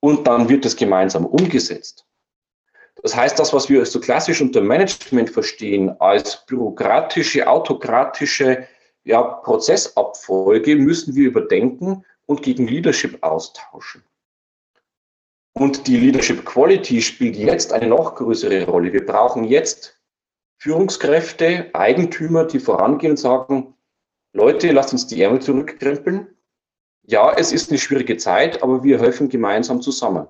und 0.00 0.26
dann 0.26 0.48
wird 0.48 0.64
es 0.64 0.76
gemeinsam 0.76 1.26
umgesetzt. 1.26 2.06
Das 3.02 3.16
heißt, 3.16 3.38
das, 3.38 3.52
was 3.52 3.68
wir 3.68 3.84
so 3.84 4.00
klassisch 4.00 4.40
unter 4.40 4.60
Management 4.60 5.30
verstehen, 5.30 5.94
als 6.00 6.46
bürokratische, 6.46 7.48
autokratische 7.48 8.66
ja, 9.04 9.22
Prozessabfolge, 9.22 10.76
müssen 10.76 11.14
wir 11.14 11.26
überdenken 11.28 12.04
und 12.32 12.42
gegen 12.42 12.66
Leadership 12.66 13.22
austauschen. 13.22 14.02
Und 15.52 15.86
die 15.86 15.98
Leadership 15.98 16.44
Quality 16.46 17.02
spielt 17.02 17.36
jetzt 17.36 17.72
eine 17.72 17.86
noch 17.86 18.14
größere 18.14 18.64
Rolle. 18.64 18.92
Wir 18.92 19.04
brauchen 19.04 19.44
jetzt 19.44 20.00
Führungskräfte, 20.56 21.70
Eigentümer, 21.74 22.46
die 22.46 22.58
vorangehen 22.58 23.12
und 23.12 23.16
sagen, 23.18 23.74
Leute, 24.32 24.72
lasst 24.72 24.92
uns 24.94 25.06
die 25.06 25.20
Ärmel 25.20 25.42
zurückkrempeln. 25.42 26.34
Ja, 27.02 27.34
es 27.34 27.52
ist 27.52 27.68
eine 27.68 27.78
schwierige 27.78 28.16
Zeit, 28.16 28.62
aber 28.62 28.82
wir 28.82 28.98
helfen 28.98 29.28
gemeinsam 29.28 29.82
zusammen. 29.82 30.26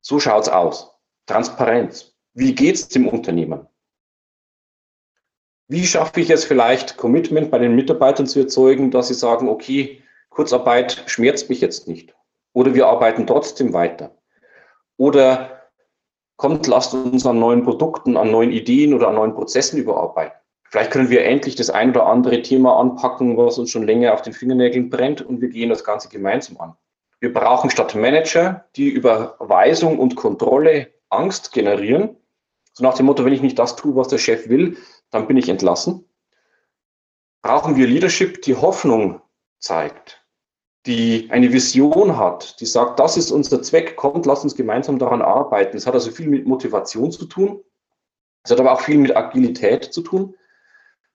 So 0.00 0.20
schaut's 0.20 0.48
aus. 0.48 0.92
Transparenz. 1.26 2.14
Wie 2.34 2.54
geht's 2.54 2.86
dem 2.88 3.08
Unternehmen? 3.08 3.66
Wie 5.66 5.86
schaffe 5.86 6.20
ich 6.20 6.30
es 6.30 6.44
vielleicht, 6.44 6.96
Commitment 6.96 7.50
bei 7.50 7.58
den 7.58 7.74
Mitarbeitern 7.74 8.26
zu 8.26 8.38
erzeugen, 8.38 8.92
dass 8.92 9.08
sie 9.08 9.14
sagen, 9.14 9.48
okay, 9.48 10.02
Kurzarbeit 10.38 11.02
schmerzt 11.06 11.50
mich 11.50 11.60
jetzt 11.60 11.88
nicht. 11.88 12.14
Oder 12.52 12.72
wir 12.72 12.86
arbeiten 12.86 13.26
trotzdem 13.26 13.72
weiter. 13.72 14.16
Oder 14.96 15.62
kommt, 16.36 16.68
lasst 16.68 16.94
uns 16.94 17.26
an 17.26 17.40
neuen 17.40 17.64
Produkten, 17.64 18.16
an 18.16 18.30
neuen 18.30 18.52
Ideen 18.52 18.94
oder 18.94 19.08
an 19.08 19.16
neuen 19.16 19.34
Prozessen 19.34 19.80
überarbeiten. 19.80 20.38
Vielleicht 20.62 20.92
können 20.92 21.10
wir 21.10 21.24
endlich 21.24 21.56
das 21.56 21.70
ein 21.70 21.90
oder 21.90 22.06
andere 22.06 22.40
Thema 22.42 22.78
anpacken, 22.78 23.36
was 23.36 23.58
uns 23.58 23.72
schon 23.72 23.82
länger 23.82 24.14
auf 24.14 24.22
den 24.22 24.32
Fingernägeln 24.32 24.90
brennt 24.90 25.22
und 25.22 25.40
wir 25.40 25.48
gehen 25.48 25.70
das 25.70 25.82
Ganze 25.82 26.08
gemeinsam 26.08 26.56
an. 26.58 26.76
Wir 27.18 27.34
brauchen 27.34 27.68
statt 27.68 27.96
Manager, 27.96 28.64
die 28.76 28.90
über 28.90 29.34
Weisung 29.40 29.98
und 29.98 30.14
Kontrolle 30.14 30.86
Angst 31.08 31.50
generieren. 31.50 32.16
So 32.74 32.84
nach 32.84 32.94
dem 32.94 33.06
Motto, 33.06 33.24
wenn 33.24 33.32
ich 33.32 33.42
nicht 33.42 33.58
das 33.58 33.74
tue, 33.74 33.96
was 33.96 34.06
der 34.06 34.18
Chef 34.18 34.48
will, 34.48 34.76
dann 35.10 35.26
bin 35.26 35.36
ich 35.36 35.48
entlassen. 35.48 36.04
Brauchen 37.42 37.74
wir 37.74 37.88
Leadership, 37.88 38.42
die 38.42 38.54
Hoffnung 38.54 39.20
zeigt, 39.58 40.17
die 40.88 41.28
eine 41.30 41.52
Vision 41.52 42.16
hat, 42.16 42.58
die 42.60 42.66
sagt, 42.66 42.98
das 42.98 43.18
ist 43.18 43.30
unser 43.30 43.62
Zweck, 43.62 43.94
kommt, 43.96 44.24
lasst 44.24 44.42
uns 44.42 44.56
gemeinsam 44.56 44.98
daran 44.98 45.20
arbeiten. 45.20 45.76
Es 45.76 45.86
hat 45.86 45.92
also 45.92 46.10
viel 46.10 46.28
mit 46.28 46.46
Motivation 46.46 47.12
zu 47.12 47.26
tun. 47.26 47.60
Es 48.42 48.50
hat 48.50 48.58
aber 48.58 48.72
auch 48.72 48.80
viel 48.80 48.96
mit 48.96 49.14
Agilität 49.14 49.84
zu 49.84 50.00
tun. 50.00 50.34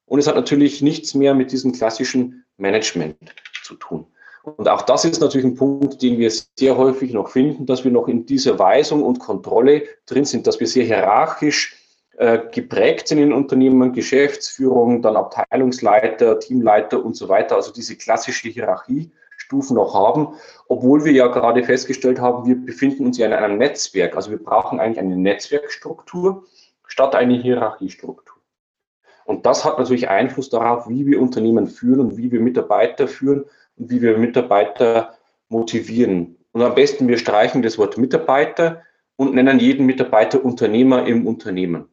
Und 0.06 0.20
es 0.20 0.28
hat 0.28 0.36
natürlich 0.36 0.84
nichts 0.84 1.16
mehr 1.16 1.34
mit 1.34 1.52
diesem 1.52 1.72
klassischen 1.72 2.46
Management 2.58 3.18
zu 3.64 3.74
tun. 3.74 4.06
Und 4.44 4.70
auch 4.70 4.84
das 4.84 5.06
ist 5.06 5.22
natürlich 5.22 5.48
ein 5.48 5.56
Punkt, 5.56 6.04
den 6.04 6.20
wir 6.20 6.32
sehr 6.60 6.78
häufig 6.78 7.12
noch 7.12 7.30
finden, 7.30 7.66
dass 7.66 7.84
wir 7.84 7.92
noch 7.92 8.08
in 8.08 8.28
dieser 8.28 8.60
Weisung 8.60 9.02
und 9.02 9.18
Kontrolle 9.18 9.86
drin 10.06 10.26
sind, 10.26 10.46
dass 10.46 10.60
wir 10.60 10.68
sehr 10.68 10.86
hierarchisch 10.86 11.76
äh, 12.18 12.40
geprägt 12.52 13.08
sind 13.08 13.18
in 13.18 13.34
Unternehmen, 13.34 13.92
Geschäftsführung, 13.92 15.02
dann 15.02 15.16
Abteilungsleiter, 15.16 16.40
Teamleiter 16.40 17.04
und 17.04 17.16
so 17.16 17.28
weiter, 17.28 17.56
also 17.56 17.74
diese 17.74 17.96
klassische 17.96 18.50
Hierarchie 18.50 19.12
Stufen 19.44 19.76
noch 19.76 19.94
haben, 19.94 20.36
obwohl 20.70 21.04
wir 21.04 21.12
ja 21.12 21.28
gerade 21.28 21.64
festgestellt 21.64 22.20
haben, 22.20 22.48
wir 22.48 22.56
befinden 22.56 23.06
uns 23.06 23.18
ja 23.18 23.28
in 23.28 23.34
einem 23.34 23.58
Netzwerk. 23.58 24.16
Also 24.16 24.32
wir 24.32 24.42
brauchen 24.42 24.80
eigentlich 24.80 25.00
eine 25.00 25.18
Netzwerkstruktur 25.18 26.46
statt 26.88 27.14
eine 27.14 27.34
Hierarchiestruktur. 27.34 28.38
Und 29.26 29.46
das 29.46 29.66
hat 29.66 29.80
natürlich 29.80 30.10
Einfluss 30.10 30.50
darauf, 30.50 30.88
wie 30.88 31.06
wir 31.06 31.22
Unternehmen 31.22 31.68
führen 31.68 32.00
und 32.00 32.18
wie 32.18 32.32
wir 32.32 32.40
Mitarbeiter 32.40 33.08
führen 33.08 33.46
und 33.78 33.90
wie 33.90 34.02
wir 34.02 34.18
Mitarbeiter 34.18 35.14
motivieren. 35.50 36.38
Und 36.54 36.62
am 36.62 36.76
besten 36.76 37.08
wir 37.08 37.18
streichen 37.18 37.62
das 37.62 37.78
Wort 37.78 37.98
Mitarbeiter 37.98 38.82
und 39.18 39.34
nennen 39.34 39.60
jeden 39.60 39.86
Mitarbeiter 39.86 40.44
Unternehmer 40.44 41.06
im 41.06 41.28
Unternehmen, 41.28 41.90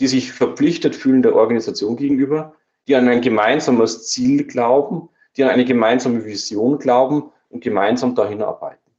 die 0.00 0.08
sich 0.08 0.32
verpflichtet 0.32 0.96
fühlen 0.96 1.22
der 1.22 1.34
Organisation 1.34 1.96
gegenüber, 1.96 2.54
die 2.86 2.96
an 2.96 3.08
ein 3.08 3.20
gemeinsames 3.20 4.08
Ziel 4.08 4.44
glauben, 4.44 5.10
die 5.38 5.44
an 5.44 5.50
eine 5.50 5.64
gemeinsame 5.64 6.24
Vision 6.24 6.78
glauben 6.78 7.32
und 7.48 7.62
gemeinsam 7.62 8.14
dahin 8.14 8.42
arbeiten. 8.42 8.90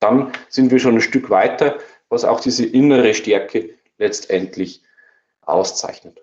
Dann 0.00 0.32
sind 0.48 0.70
wir 0.70 0.80
schon 0.80 0.96
ein 0.96 1.00
Stück 1.00 1.30
weiter, 1.30 1.78
was 2.08 2.24
auch 2.24 2.40
diese 2.40 2.66
innere 2.66 3.14
Stärke 3.14 3.78
letztendlich 3.96 4.82
auszeichnet. 5.42 6.20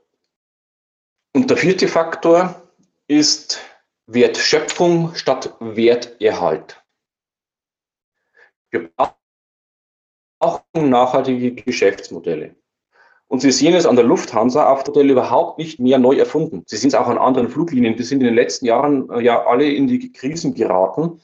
Und 1.33 1.49
der 1.49 1.57
vierte 1.57 1.87
Faktor 1.87 2.61
ist 3.07 3.61
Wertschöpfung 4.07 5.15
statt 5.15 5.55
Werterhalt. 5.59 6.83
Wir 8.69 8.89
brauchen 10.39 10.89
nachhaltige 10.89 11.53
Geschäftsmodelle. 11.53 12.55
Und 13.31 13.39
Sie 13.39 13.53
sehen 13.53 13.73
es 13.75 13.85
an 13.85 13.95
der 13.95 14.03
Lufthansa 14.03 14.77
Stelle 14.81 15.13
überhaupt 15.13 15.57
nicht 15.57 15.79
mehr 15.79 15.97
neu 15.97 16.17
erfunden. 16.17 16.63
Sie 16.65 16.75
sehen 16.75 16.89
es 16.89 16.95
auch 16.95 17.07
an 17.07 17.17
anderen 17.17 17.47
Fluglinien. 17.47 17.95
Die 17.95 18.03
sind 18.03 18.19
in 18.19 18.25
den 18.25 18.35
letzten 18.35 18.65
Jahren 18.65 19.09
äh, 19.09 19.21
ja 19.21 19.45
alle 19.45 19.71
in 19.71 19.87
die 19.87 20.11
Krisen 20.11 20.53
geraten, 20.53 21.21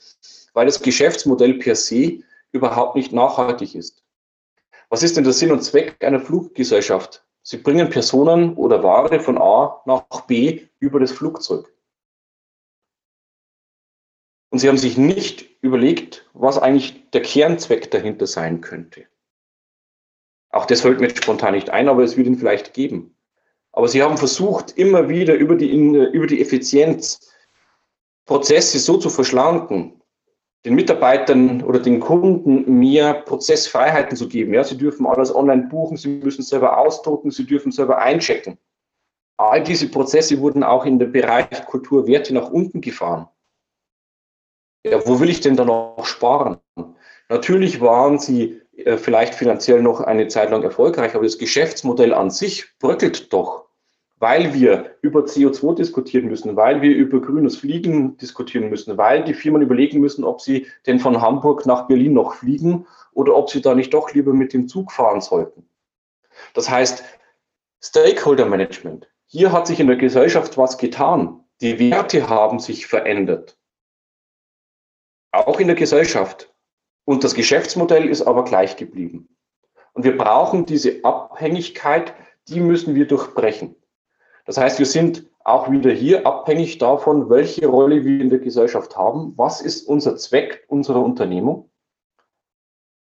weil 0.53 0.67
das 0.67 0.81
Geschäftsmodell 0.81 1.55
per 1.55 1.75
se 1.75 2.19
überhaupt 2.53 2.95
nicht 2.95 3.11
nachhaltig 3.11 3.75
ist. 3.75 4.05
Was 4.87 5.03
ist 5.03 5.17
denn 5.17 5.25
der 5.25 5.33
Sinn 5.33 5.51
und 5.51 5.61
Zweck 5.61 6.01
einer 6.01 6.21
Fluggesellschaft? 6.21 7.25
Sie 7.43 7.57
bringen 7.57 7.89
Personen 7.89 8.53
oder 8.53 8.81
Ware 8.83 9.19
von 9.19 9.37
A 9.37 9.81
nach 9.85 10.05
B 10.27 10.61
über 10.79 11.01
das 11.01 11.11
Flugzeug. 11.11 11.69
Und 14.49 14.59
sie 14.59 14.69
haben 14.69 14.77
sich 14.77 14.97
nicht 14.97 15.61
überlegt, 15.61 16.25
was 16.31 16.57
eigentlich 16.57 17.11
der 17.11 17.21
Kernzweck 17.21 17.91
dahinter 17.91 18.27
sein 18.27 18.61
könnte. 18.61 19.07
Auch 20.57 20.65
das 20.65 20.81
fällt 20.81 20.99
mir 20.99 21.15
spontan 21.15 21.53
nicht 21.53 21.69
ein, 21.69 21.87
aber 21.87 22.01
es 22.01 22.17
wird 22.17 22.25
ihn 22.25 22.39
vielleicht 22.39 22.73
geben. 22.73 23.15
Aber 23.73 23.87
sie 23.87 24.01
haben 24.01 24.17
versucht, 24.17 24.75
immer 24.75 25.07
wieder 25.07 25.35
über 25.35 25.55
die, 25.55 25.69
über 25.69 26.25
die 26.25 26.41
Effizienz 26.41 27.31
Prozesse 28.25 28.79
so 28.79 28.97
zu 28.97 29.11
verschlanken, 29.11 30.01
den 30.65 30.73
Mitarbeitern 30.73 31.61
oder 31.61 31.79
den 31.79 31.99
Kunden 31.99 32.79
mehr 32.79 33.13
Prozessfreiheiten 33.13 34.17
zu 34.17 34.27
geben. 34.27 34.55
Ja, 34.55 34.63
sie 34.63 34.79
dürfen 34.79 35.05
alles 35.05 35.33
online 35.33 35.67
buchen, 35.67 35.95
sie 35.95 36.07
müssen 36.07 36.41
selber 36.41 36.79
ausdrucken, 36.79 37.29
sie 37.29 37.45
dürfen 37.45 37.71
selber 37.71 37.99
einchecken. 37.99 38.57
All 39.37 39.63
diese 39.63 39.87
Prozesse 39.87 40.39
wurden 40.39 40.63
auch 40.63 40.85
in 40.87 40.97
dem 40.97 41.11
Bereich 41.11 41.67
Kulturwerte 41.67 42.33
nach 42.33 42.49
unten 42.49 42.81
gefahren. 42.81 43.27
Ja, 44.83 45.05
wo 45.05 45.19
will 45.19 45.29
ich 45.29 45.41
denn 45.41 45.55
da 45.55 45.65
noch 45.65 46.03
sparen? 46.03 46.57
Natürlich 47.29 47.79
waren 47.79 48.17
sie 48.17 48.59
äh, 48.77 48.97
vielleicht 48.97 49.35
finanziell 49.35 49.81
noch 49.81 50.01
eine 50.01 50.27
Zeit 50.27 50.51
lang 50.51 50.63
erfolgreich, 50.63 51.15
aber 51.15 51.23
das 51.23 51.37
Geschäftsmodell 51.37 52.13
an 52.13 52.29
sich 52.29 52.77
bröckelt 52.79 53.33
doch, 53.33 53.65
weil 54.19 54.53
wir 54.53 54.97
über 55.01 55.21
CO2 55.21 55.75
diskutieren 55.75 56.27
müssen, 56.27 56.55
weil 56.55 56.81
wir 56.81 56.95
über 56.95 57.19
grünes 57.19 57.57
Fliegen 57.57 58.17
diskutieren 58.17 58.69
müssen, 58.69 58.97
weil 58.97 59.23
die 59.23 59.33
Firmen 59.33 59.61
überlegen 59.61 59.99
müssen, 59.99 60.23
ob 60.23 60.41
sie 60.41 60.67
denn 60.85 60.99
von 60.99 61.21
Hamburg 61.21 61.65
nach 61.65 61.87
Berlin 61.87 62.13
noch 62.13 62.35
fliegen 62.35 62.85
oder 63.13 63.35
ob 63.35 63.49
sie 63.49 63.61
da 63.61 63.73
nicht 63.73 63.93
doch 63.93 64.13
lieber 64.13 64.33
mit 64.33 64.53
dem 64.53 64.67
Zug 64.67 64.91
fahren 64.91 65.21
sollten. 65.21 65.67
Das 66.53 66.69
heißt, 66.69 67.03
Stakeholder 67.83 68.45
Management. 68.45 69.07
Hier 69.25 69.51
hat 69.51 69.67
sich 69.67 69.79
in 69.79 69.87
der 69.87 69.97
Gesellschaft 69.97 70.57
was 70.57 70.77
getan. 70.77 71.43
Die 71.61 71.79
Werte 71.79 72.29
haben 72.29 72.59
sich 72.59 72.87
verändert. 72.87 73.57
Auch 75.31 75.59
in 75.59 75.67
der 75.67 75.75
Gesellschaft. 75.75 76.53
Und 77.07 77.23
das 77.23 77.35
Geschäftsmodell 77.35 78.09
ist 78.09 78.23
aber 78.23 78.43
gleich 78.43 78.75
geblieben. 78.75 79.29
Und 79.93 80.03
wir 80.03 80.17
brauchen 80.17 80.65
diese 80.65 81.05
Abhängigkeit, 81.05 82.13
die 82.49 82.59
müssen 82.59 82.95
wir 82.95 83.07
durchbrechen. 83.07 83.77
Das 84.45 84.57
heißt, 84.57 84.77
wir 84.77 84.85
sind 84.85 85.25
auch 85.45 85.71
wieder 85.71 85.89
hier 85.89 86.27
abhängig 86.27 86.79
davon, 86.79 87.29
welche 87.29 87.65
Rolle 87.67 88.03
wir 88.03 88.19
in 88.19 88.29
der 88.29 88.39
Gesellschaft 88.39 88.97
haben. 88.97 89.31
Was 89.37 89.61
ist 89.61 89.87
unser 89.87 90.17
Zweck 90.17 90.65
unserer 90.67 91.01
Unternehmung? 91.01 91.69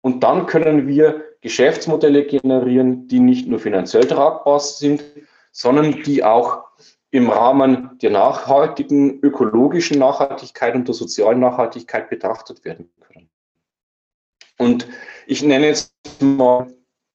Und 0.02 0.22
dann 0.22 0.44
können 0.44 0.86
wir 0.86 1.24
Geschäftsmodelle 1.40 2.26
generieren, 2.26 3.08
die 3.08 3.20
nicht 3.20 3.48
nur 3.48 3.58
finanziell 3.58 4.06
tragbar 4.06 4.60
sind, 4.60 5.02
sondern 5.50 6.02
die 6.02 6.22
auch 6.22 6.64
im 7.10 7.30
Rahmen 7.30 7.96
der 8.02 8.10
nachhaltigen 8.10 9.20
ökologischen 9.22 9.98
Nachhaltigkeit 9.98 10.74
und 10.74 10.86
der 10.86 10.94
sozialen 10.94 11.40
Nachhaltigkeit 11.40 12.10
betrachtet 12.10 12.66
werden 12.66 12.90
können. 13.00 13.27
Und 14.58 14.88
ich 15.26 15.42
nenne 15.42 15.68
jetzt 15.68 15.92
mal 16.20 16.66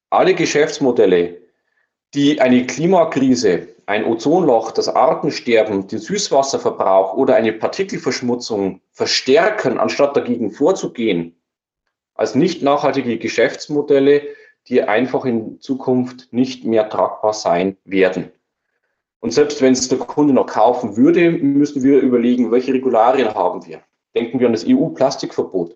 alle 0.09 0.33
Geschäftsmodelle, 0.33 1.37
die 2.13 2.39
eine 2.39 2.65
Klimakrise, 2.65 3.67
ein 3.85 4.05
Ozonloch, 4.05 4.71
das 4.71 4.87
Artensterben, 4.87 5.87
den 5.87 5.99
Süßwasserverbrauch 5.99 7.15
oder 7.15 7.35
eine 7.35 7.53
Partikelverschmutzung 7.53 8.81
verstärken, 8.91 9.77
anstatt 9.77 10.15
dagegen 10.15 10.51
vorzugehen, 10.51 11.35
als 12.15 12.35
nicht 12.35 12.61
nachhaltige 12.61 13.17
Geschäftsmodelle, 13.17 14.21
die 14.67 14.83
einfach 14.83 15.25
in 15.25 15.59
Zukunft 15.59 16.31
nicht 16.31 16.63
mehr 16.63 16.89
tragbar 16.89 17.33
sein 17.33 17.75
werden. 17.83 18.31
Und 19.19 19.31
selbst 19.31 19.61
wenn 19.61 19.73
es 19.73 19.89
der 19.89 19.97
Kunde 19.97 20.33
noch 20.33 20.47
kaufen 20.47 20.95
würde, 20.95 21.31
müssen 21.31 21.83
wir 21.83 21.99
überlegen, 21.99 22.51
welche 22.51 22.73
Regularien 22.73 23.33
haben 23.33 23.65
wir. 23.65 23.81
Denken 24.15 24.39
wir 24.39 24.47
an 24.47 24.53
das 24.53 24.65
EU-Plastikverbot. 24.67 25.75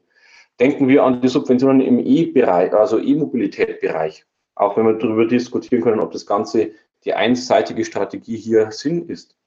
Denken 0.60 0.88
wir 0.88 1.04
an 1.04 1.22
die 1.22 1.28
Subventionen 1.28 1.82
im 1.82 2.00
E-Bereich, 2.00 2.74
also 2.74 3.00
E-Mobilität-Bereich. 3.00 4.26
Auch 4.56 4.76
wenn 4.76 4.88
wir 4.88 4.94
darüber 4.94 5.28
diskutieren 5.28 5.84
können, 5.84 6.00
ob 6.00 6.12
das 6.12 6.26
Ganze 6.26 6.72
die 7.06 7.14
einseitige 7.14 7.86
Strategie 7.86 8.38
hier 8.38 8.72
Sinn 8.72 9.08
ist. 9.08 9.38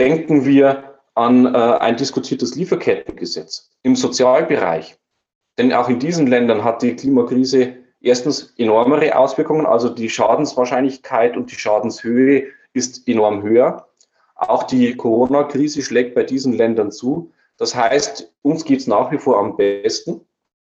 Denken 0.00 0.44
wir 0.44 0.98
an 1.14 1.46
äh, 1.46 1.58
ein 1.58 1.96
diskutiertes 1.96 2.56
Lieferkettengesetz 2.56 3.70
im 3.82 3.94
Sozialbereich. 3.94 4.98
Denn 5.58 5.72
auch 5.72 5.88
in 5.88 6.00
diesen 6.00 6.26
Ländern 6.26 6.64
hat 6.64 6.82
die 6.82 6.96
Klimakrise 6.96 7.76
erstens 8.00 8.52
enormere 8.58 9.16
Auswirkungen, 9.16 9.66
also 9.66 9.88
die 9.88 10.10
Schadenswahrscheinlichkeit 10.10 11.36
und 11.36 11.52
die 11.52 11.56
Schadenshöhe 11.56 12.48
ist 12.72 13.06
enorm 13.06 13.42
höher. 13.42 13.88
Auch 14.34 14.64
die 14.64 14.96
Corona-Krise 14.96 15.82
schlägt 15.82 16.16
bei 16.16 16.24
diesen 16.24 16.52
Ländern 16.52 16.90
zu. 16.90 17.32
Das 17.56 17.74
heißt, 17.74 18.34
uns 18.42 18.64
geht 18.64 18.80
es 18.80 18.86
nach 18.86 19.10
wie 19.12 19.18
vor 19.18 19.38
am 19.38 19.56
besten. 19.56 20.20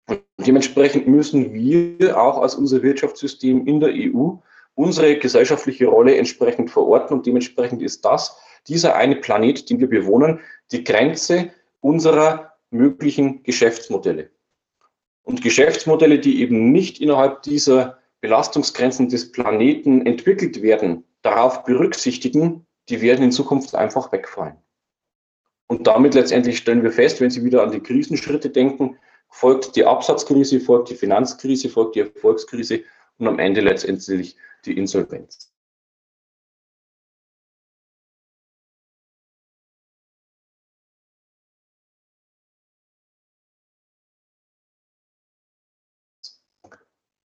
Und 0.07 0.23
dementsprechend 0.37 1.07
müssen 1.07 1.53
wir 1.53 2.19
auch 2.19 2.39
als 2.39 2.55
unser 2.55 2.81
Wirtschaftssystem 2.81 3.67
in 3.67 3.79
der 3.79 3.91
EU 3.93 4.37
unsere 4.75 5.17
gesellschaftliche 5.17 5.87
Rolle 5.87 6.15
entsprechend 6.15 6.71
verorten. 6.71 7.17
Und 7.17 7.25
dementsprechend 7.25 7.81
ist 7.81 8.05
das, 8.05 8.37
dieser 8.67 8.95
eine 8.95 9.17
Planet, 9.17 9.69
den 9.69 9.79
wir 9.79 9.89
bewohnen, 9.89 10.39
die 10.71 10.83
Grenze 10.83 11.51
unserer 11.81 12.53
möglichen 12.71 13.43
Geschäftsmodelle. 13.43 14.29
Und 15.23 15.41
Geschäftsmodelle, 15.41 16.19
die 16.19 16.41
eben 16.41 16.71
nicht 16.71 17.01
innerhalb 17.01 17.43
dieser 17.43 17.99
Belastungsgrenzen 18.21 19.09
des 19.09 19.31
Planeten 19.31 20.05
entwickelt 20.05 20.61
werden, 20.61 21.03
darauf 21.21 21.63
berücksichtigen, 21.63 22.65
die 22.89 23.01
werden 23.01 23.23
in 23.23 23.31
Zukunft 23.31 23.75
einfach 23.75 24.11
wegfallen. 24.11 24.57
Und 25.71 25.85
damit 25.85 26.15
letztendlich 26.15 26.57
stellen 26.57 26.81
wir 26.83 26.91
fest, 26.91 27.21
wenn 27.21 27.29
Sie 27.29 27.43
wieder 27.43 27.61
an 27.61 27.71
die 27.71 27.79
Krisenschritte 27.79 28.49
denken, 28.49 28.97
folgt 29.29 29.75
die 29.75 29.85
Absatzkrise, 29.85 30.59
folgt 30.59 30.89
die 30.89 30.95
Finanzkrise, 30.95 31.69
folgt 31.69 31.95
die 31.95 31.99
Erfolgskrise 32.01 32.83
und 33.19 33.27
am 33.27 33.37
Ende 33.37 33.61
letztendlich 33.61 34.35
die 34.65 34.75
Insolvenz. 34.75 35.53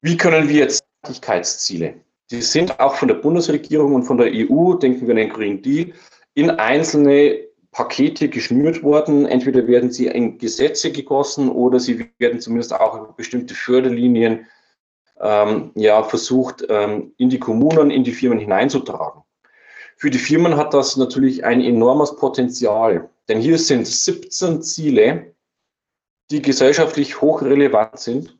Wie 0.02 0.18
können 0.18 0.50
wir 0.50 0.57
jetzt 0.57 0.85
Nachhaltigkeitsziele, 1.02 2.00
die 2.30 2.42
sind 2.42 2.78
auch 2.78 2.96
von 2.96 3.09
der 3.09 3.14
Bundesregierung 3.14 3.94
und 3.94 4.04
von 4.04 4.18
der 4.18 4.30
EU, 4.33 4.74
denken 4.74 5.07
wir 5.07 5.12
an 5.12 5.16
den 5.16 5.30
Green 5.30 5.62
Deal, 5.62 5.92
in 6.35 6.50
einzelne 6.50 7.54
Pakete 7.74 8.28
geschnürt 8.28 8.82
worden. 8.82 9.26
Entweder 9.26 9.66
werden 9.66 9.90
sie 9.90 10.06
in 10.06 10.38
Gesetze 10.38 10.92
gegossen 10.92 11.50
oder 11.50 11.80
sie 11.80 12.08
werden 12.18 12.40
zumindest 12.40 12.72
auch 12.72 12.94
über 12.94 13.12
bestimmte 13.12 13.54
Förderlinien 13.54 14.46
ähm, 15.20 15.72
ja, 15.74 16.02
versucht, 16.04 16.64
ähm, 16.68 17.12
in 17.18 17.28
die 17.28 17.40
Kommunen, 17.40 17.90
in 17.90 18.04
die 18.04 18.12
Firmen 18.12 18.38
hineinzutragen. 18.38 19.22
Für 19.96 20.10
die 20.10 20.18
Firmen 20.18 20.56
hat 20.56 20.72
das 20.72 20.96
natürlich 20.96 21.44
ein 21.44 21.60
enormes 21.60 22.16
Potenzial, 22.16 23.10
denn 23.28 23.40
hier 23.40 23.58
sind 23.58 23.87
17 23.87 24.62
Ziele, 24.62 25.34
die 26.30 26.42
gesellschaftlich 26.42 27.20
hochrelevant 27.20 27.98
sind. 27.98 28.38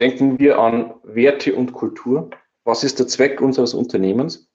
Denken 0.00 0.38
wir 0.40 0.58
an 0.58 0.94
Werte 1.04 1.54
und 1.54 1.72
Kultur. 1.72 2.30
Was 2.64 2.82
ist 2.82 2.98
der 2.98 3.06
Zweck 3.06 3.40
unseres 3.40 3.74
Unternehmens? 3.74 4.48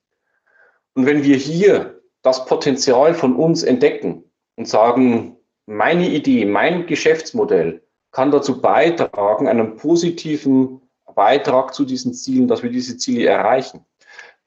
Und 0.95 1.05
wenn 1.05 1.23
wir 1.23 1.35
hier 1.37 1.96
das 2.27 2.45
Potenzial 2.45 3.13
von 3.13 3.37
uns 3.37 3.63
entdecken 3.63 4.25
und 4.57 4.67
sagen, 4.67 5.37
meine 5.65 6.09
Idee, 6.09 6.43
mein 6.43 6.85
Geschäftsmodell 6.85 7.81
kann 8.11 8.31
dazu 8.31 8.61
beitragen, 8.61 9.47
einen 9.47 9.77
positiven 9.77 10.81
Beitrag 11.15 11.73
zu 11.73 11.85
diesen 11.85 12.13
Zielen, 12.13 12.49
dass 12.49 12.63
wir 12.63 12.69
diese 12.69 12.97
Ziele 12.97 13.29
erreichen, 13.29 13.85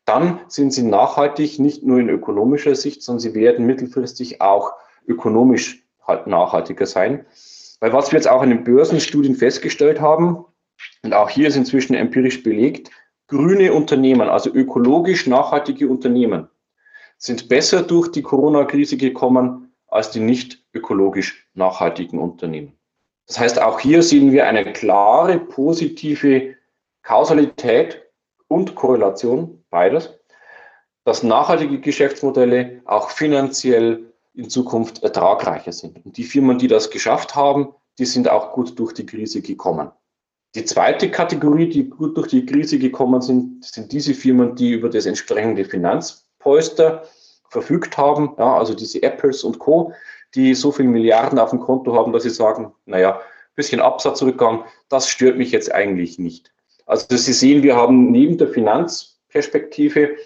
dann 0.05 0.41
sind 0.49 0.75
sie 0.75 0.83
nachhaltig, 0.83 1.59
nicht 1.59 1.83
nur 1.83 2.01
in 2.01 2.11
ökonomischer 2.11 2.75
Sicht, 2.75 3.03
sondern 3.03 3.21
sie 3.21 3.35
werden 3.35 3.65
mittelfristig 3.65 4.43
auch 4.43 4.73
ökonomisch 5.07 5.83
halt 6.07 6.27
nachhaltiger 6.27 6.85
sein. 6.85 7.25
Weil 7.81 7.95
was 7.95 8.13
wir 8.13 8.19
jetzt 8.19 8.29
auch 8.29 8.43
in 8.43 8.51
den 8.51 8.65
Börsenstudien 8.65 9.37
festgestellt 9.37 10.03
haben, 10.03 10.45
und 11.03 11.15
auch 11.15 11.31
hier 11.31 11.49
ist 11.49 11.57
inzwischen 11.57 11.95
empirisch 11.95 12.43
belegt, 12.43 12.91
grüne 13.27 13.73
Unternehmen, 13.73 14.29
also 14.29 14.53
ökologisch 14.53 15.27
nachhaltige 15.27 15.89
Unternehmen, 15.89 16.50
sind 17.21 17.49
besser 17.49 17.83
durch 17.83 18.11
die 18.11 18.23
Corona-Krise 18.23 18.97
gekommen 18.97 19.73
als 19.87 20.11
die 20.11 20.21
nicht 20.21 20.65
ökologisch 20.73 21.47
nachhaltigen 21.55 22.19
Unternehmen. 22.19 22.73
Das 23.27 23.39
heißt, 23.39 23.61
auch 23.61 23.79
hier 23.79 24.03
sehen 24.03 24.33
wir 24.33 24.47
eine 24.47 24.73
klare 24.73 25.39
positive 25.39 26.55
Kausalität 27.03 28.03
und 28.49 28.75
Korrelation, 28.75 29.63
beides, 29.71 30.19
dass 31.05 31.23
nachhaltige 31.23 31.81
Geschäftsmodelle 31.81 32.81
auch 32.87 33.11
finanziell 33.11 34.13
in 34.35 34.49
Zukunft 34.49 35.03
ertragreicher 35.03 35.73
sind. 35.73 36.05
Und 36.05 36.17
die 36.17 36.25
Firmen, 36.25 36.59
die 36.59 36.69
das 36.69 36.91
geschafft 36.91 37.35
haben, 37.35 37.75
die 37.99 38.07
sind 38.07 38.29
auch 38.29 38.53
gut 38.53 38.79
durch 38.79 38.95
die 38.95 39.07
Krise 39.07 39.43
gekommen. 39.43 39.91
Die 40.55 40.65
zweite 40.65 41.11
Kategorie, 41.11 41.69
die 41.69 41.89
gut 41.89 42.17
durch 42.17 42.29
die 42.29 42.47
Krise 42.47 42.79
gekommen 42.79 43.21
sind, 43.21 43.65
sind 43.65 43.93
diese 43.93 44.15
Firmen, 44.15 44.57
die 44.57 44.73
über 44.73 44.89
das 44.89 45.07
entsprechende 45.07 45.65
Finanzpolster 46.41 47.05
verfügt 47.49 47.97
haben, 47.99 48.35
ja, 48.39 48.57
also 48.57 48.75
diese 48.75 49.03
Apples 49.03 49.45
und 49.45 49.59
Co., 49.59 49.93
die 50.35 50.55
so 50.55 50.71
viele 50.71 50.89
Milliarden 50.89 51.39
auf 51.39 51.51
dem 51.51 51.61
Konto 51.61 51.95
haben, 51.95 52.13
dass 52.13 52.23
sie 52.23 52.31
sagen, 52.31 52.73
naja, 52.87 53.21
bisschen 53.57 53.81
Absatzrückgang, 53.81 54.65
das 54.89 55.09
stört 55.09 55.37
mich 55.37 55.51
jetzt 55.51 55.73
eigentlich 55.73 56.19
nicht. 56.19 56.53
Also 56.87 57.07
Sie 57.17 57.33
sehen, 57.33 57.63
wir 57.63 57.77
haben 57.77 58.11
neben 58.11 58.39
der 58.39 58.49
Finanzperspektive 58.49 60.17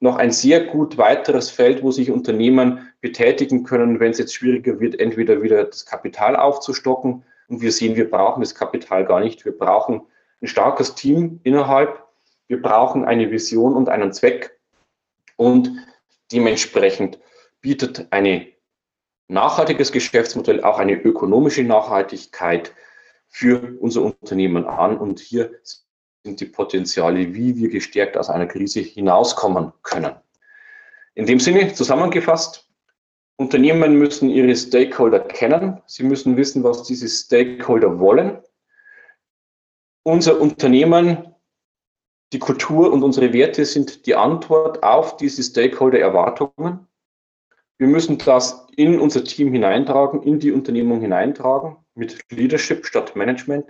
noch 0.00 0.16
ein 0.16 0.32
sehr 0.32 0.64
gut 0.64 0.98
weiteres 0.98 1.50
Feld, 1.50 1.82
wo 1.82 1.90
sich 1.90 2.10
Unternehmen 2.10 2.88
betätigen 3.00 3.62
können, 3.62 4.00
wenn 4.00 4.10
es 4.10 4.18
jetzt 4.18 4.34
schwieriger 4.34 4.80
wird, 4.80 4.98
entweder 4.98 5.42
wieder 5.42 5.64
das 5.64 5.86
Kapital 5.86 6.34
aufzustocken. 6.34 7.24
Und 7.48 7.60
wir 7.60 7.70
sehen, 7.70 7.94
wir 7.94 8.10
brauchen 8.10 8.40
das 8.40 8.54
Kapital 8.54 9.04
gar 9.04 9.20
nicht. 9.20 9.44
Wir 9.44 9.56
brauchen 9.56 10.02
ein 10.40 10.48
starkes 10.48 10.94
Team 10.94 11.40
innerhalb. 11.44 12.02
Wir 12.48 12.60
brauchen 12.60 13.04
eine 13.04 13.30
Vision 13.30 13.74
und 13.74 13.88
einen 13.88 14.12
Zweck. 14.12 14.58
Und 15.36 15.70
dementsprechend 16.30 17.18
bietet 17.60 18.06
eine 18.10 18.48
nachhaltiges 19.28 19.92
Geschäftsmodell 19.92 20.62
auch 20.62 20.78
eine 20.78 20.94
ökonomische 20.94 21.62
Nachhaltigkeit 21.62 22.72
für 23.28 23.76
unser 23.80 24.02
Unternehmen 24.02 24.66
an. 24.66 24.98
Und 24.98 25.20
hier 25.20 25.50
sind 26.24 26.40
die 26.40 26.46
Potenziale, 26.46 27.34
wie 27.34 27.56
wir 27.56 27.68
gestärkt 27.68 28.16
aus 28.16 28.28
einer 28.30 28.46
Krise 28.46 28.80
hinauskommen 28.80 29.72
können. 29.82 30.14
In 31.14 31.26
dem 31.26 31.40
Sinne 31.40 31.72
zusammengefasst, 31.72 32.68
Unternehmen 33.36 33.98
müssen 33.98 34.30
ihre 34.30 34.54
Stakeholder 34.54 35.20
kennen. 35.20 35.80
Sie 35.86 36.04
müssen 36.04 36.36
wissen, 36.36 36.62
was 36.62 36.84
diese 36.84 37.08
Stakeholder 37.08 37.98
wollen. 37.98 38.38
Unser 40.04 40.40
Unternehmen, 40.40 41.31
die 42.32 42.38
Kultur 42.38 42.92
und 42.92 43.02
unsere 43.02 43.32
Werte 43.32 43.64
sind 43.64 44.06
die 44.06 44.14
Antwort 44.14 44.82
auf 44.82 45.16
diese 45.18 45.42
Stakeholder-Erwartungen. 45.42 46.86
Wir 47.76 47.86
müssen 47.88 48.16
das 48.18 48.66
in 48.74 48.98
unser 49.00 49.22
Team 49.24 49.52
hineintragen, 49.52 50.22
in 50.22 50.38
die 50.38 50.52
Unternehmung 50.52 51.00
hineintragen, 51.00 51.76
mit 51.94 52.18
Leadership 52.30 52.86
statt 52.86 53.16
Management. 53.16 53.66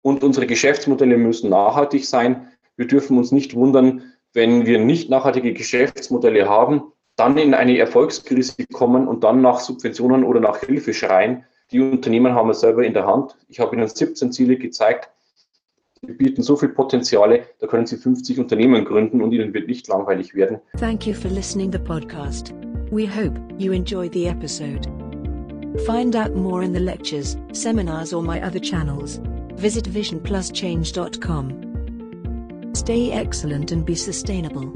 Und 0.00 0.24
unsere 0.24 0.46
Geschäftsmodelle 0.46 1.16
müssen 1.16 1.50
nachhaltig 1.50 2.06
sein. 2.06 2.48
Wir 2.76 2.88
dürfen 2.88 3.18
uns 3.18 3.30
nicht 3.30 3.54
wundern, 3.54 4.12
wenn 4.32 4.66
wir 4.66 4.78
nicht 4.80 5.10
nachhaltige 5.10 5.52
Geschäftsmodelle 5.52 6.48
haben, 6.48 6.92
dann 7.16 7.36
in 7.36 7.54
eine 7.54 7.78
Erfolgskrise 7.78 8.66
kommen 8.72 9.06
und 9.06 9.22
dann 9.22 9.42
nach 9.42 9.60
Subventionen 9.60 10.24
oder 10.24 10.40
nach 10.40 10.58
Hilfe 10.58 10.94
schreien. 10.94 11.44
Die 11.70 11.80
Unternehmen 11.80 12.34
haben 12.34 12.50
es 12.50 12.60
selber 12.60 12.84
in 12.84 12.94
der 12.94 13.06
Hand. 13.06 13.36
Ich 13.48 13.60
habe 13.60 13.76
Ihnen 13.76 13.86
17 13.86 14.32
Ziele 14.32 14.56
gezeigt. 14.56 15.11
Die 16.04 16.14
bieten 16.14 16.42
so 16.42 16.56
viel 16.56 16.70
Potenziale, 16.70 17.44
da 17.60 17.68
können 17.68 17.86
Sie 17.86 17.96
50 17.96 18.40
Unternehmen 18.40 18.84
gründen 18.84 19.22
und 19.22 19.30
Ihnen 19.30 19.54
wird 19.54 19.68
nicht 19.68 19.86
langweilig 19.86 20.34
werden. 20.34 20.58
Thank 20.76 21.06
you 21.06 21.14
for 21.14 21.30
listening 21.30 21.70
the 21.70 21.78
podcast. 21.78 22.52
We 22.90 23.06
hope 23.06 23.38
you 23.56 23.72
enjoyed 23.72 24.12
the 24.12 24.26
episode. 24.26 24.88
Find 25.86 26.16
out 26.16 26.34
more 26.34 26.64
in 26.64 26.74
the 26.74 26.80
lectures, 26.80 27.38
seminars, 27.52 28.12
or 28.12 28.20
my 28.20 28.44
other 28.44 28.60
channels. 28.60 29.20
Visit 29.54 29.88
visionpluschange.com. 29.88 32.72
Stay 32.74 33.12
excellent 33.12 33.70
and 33.70 33.86
be 33.86 33.94
sustainable. 33.94 34.72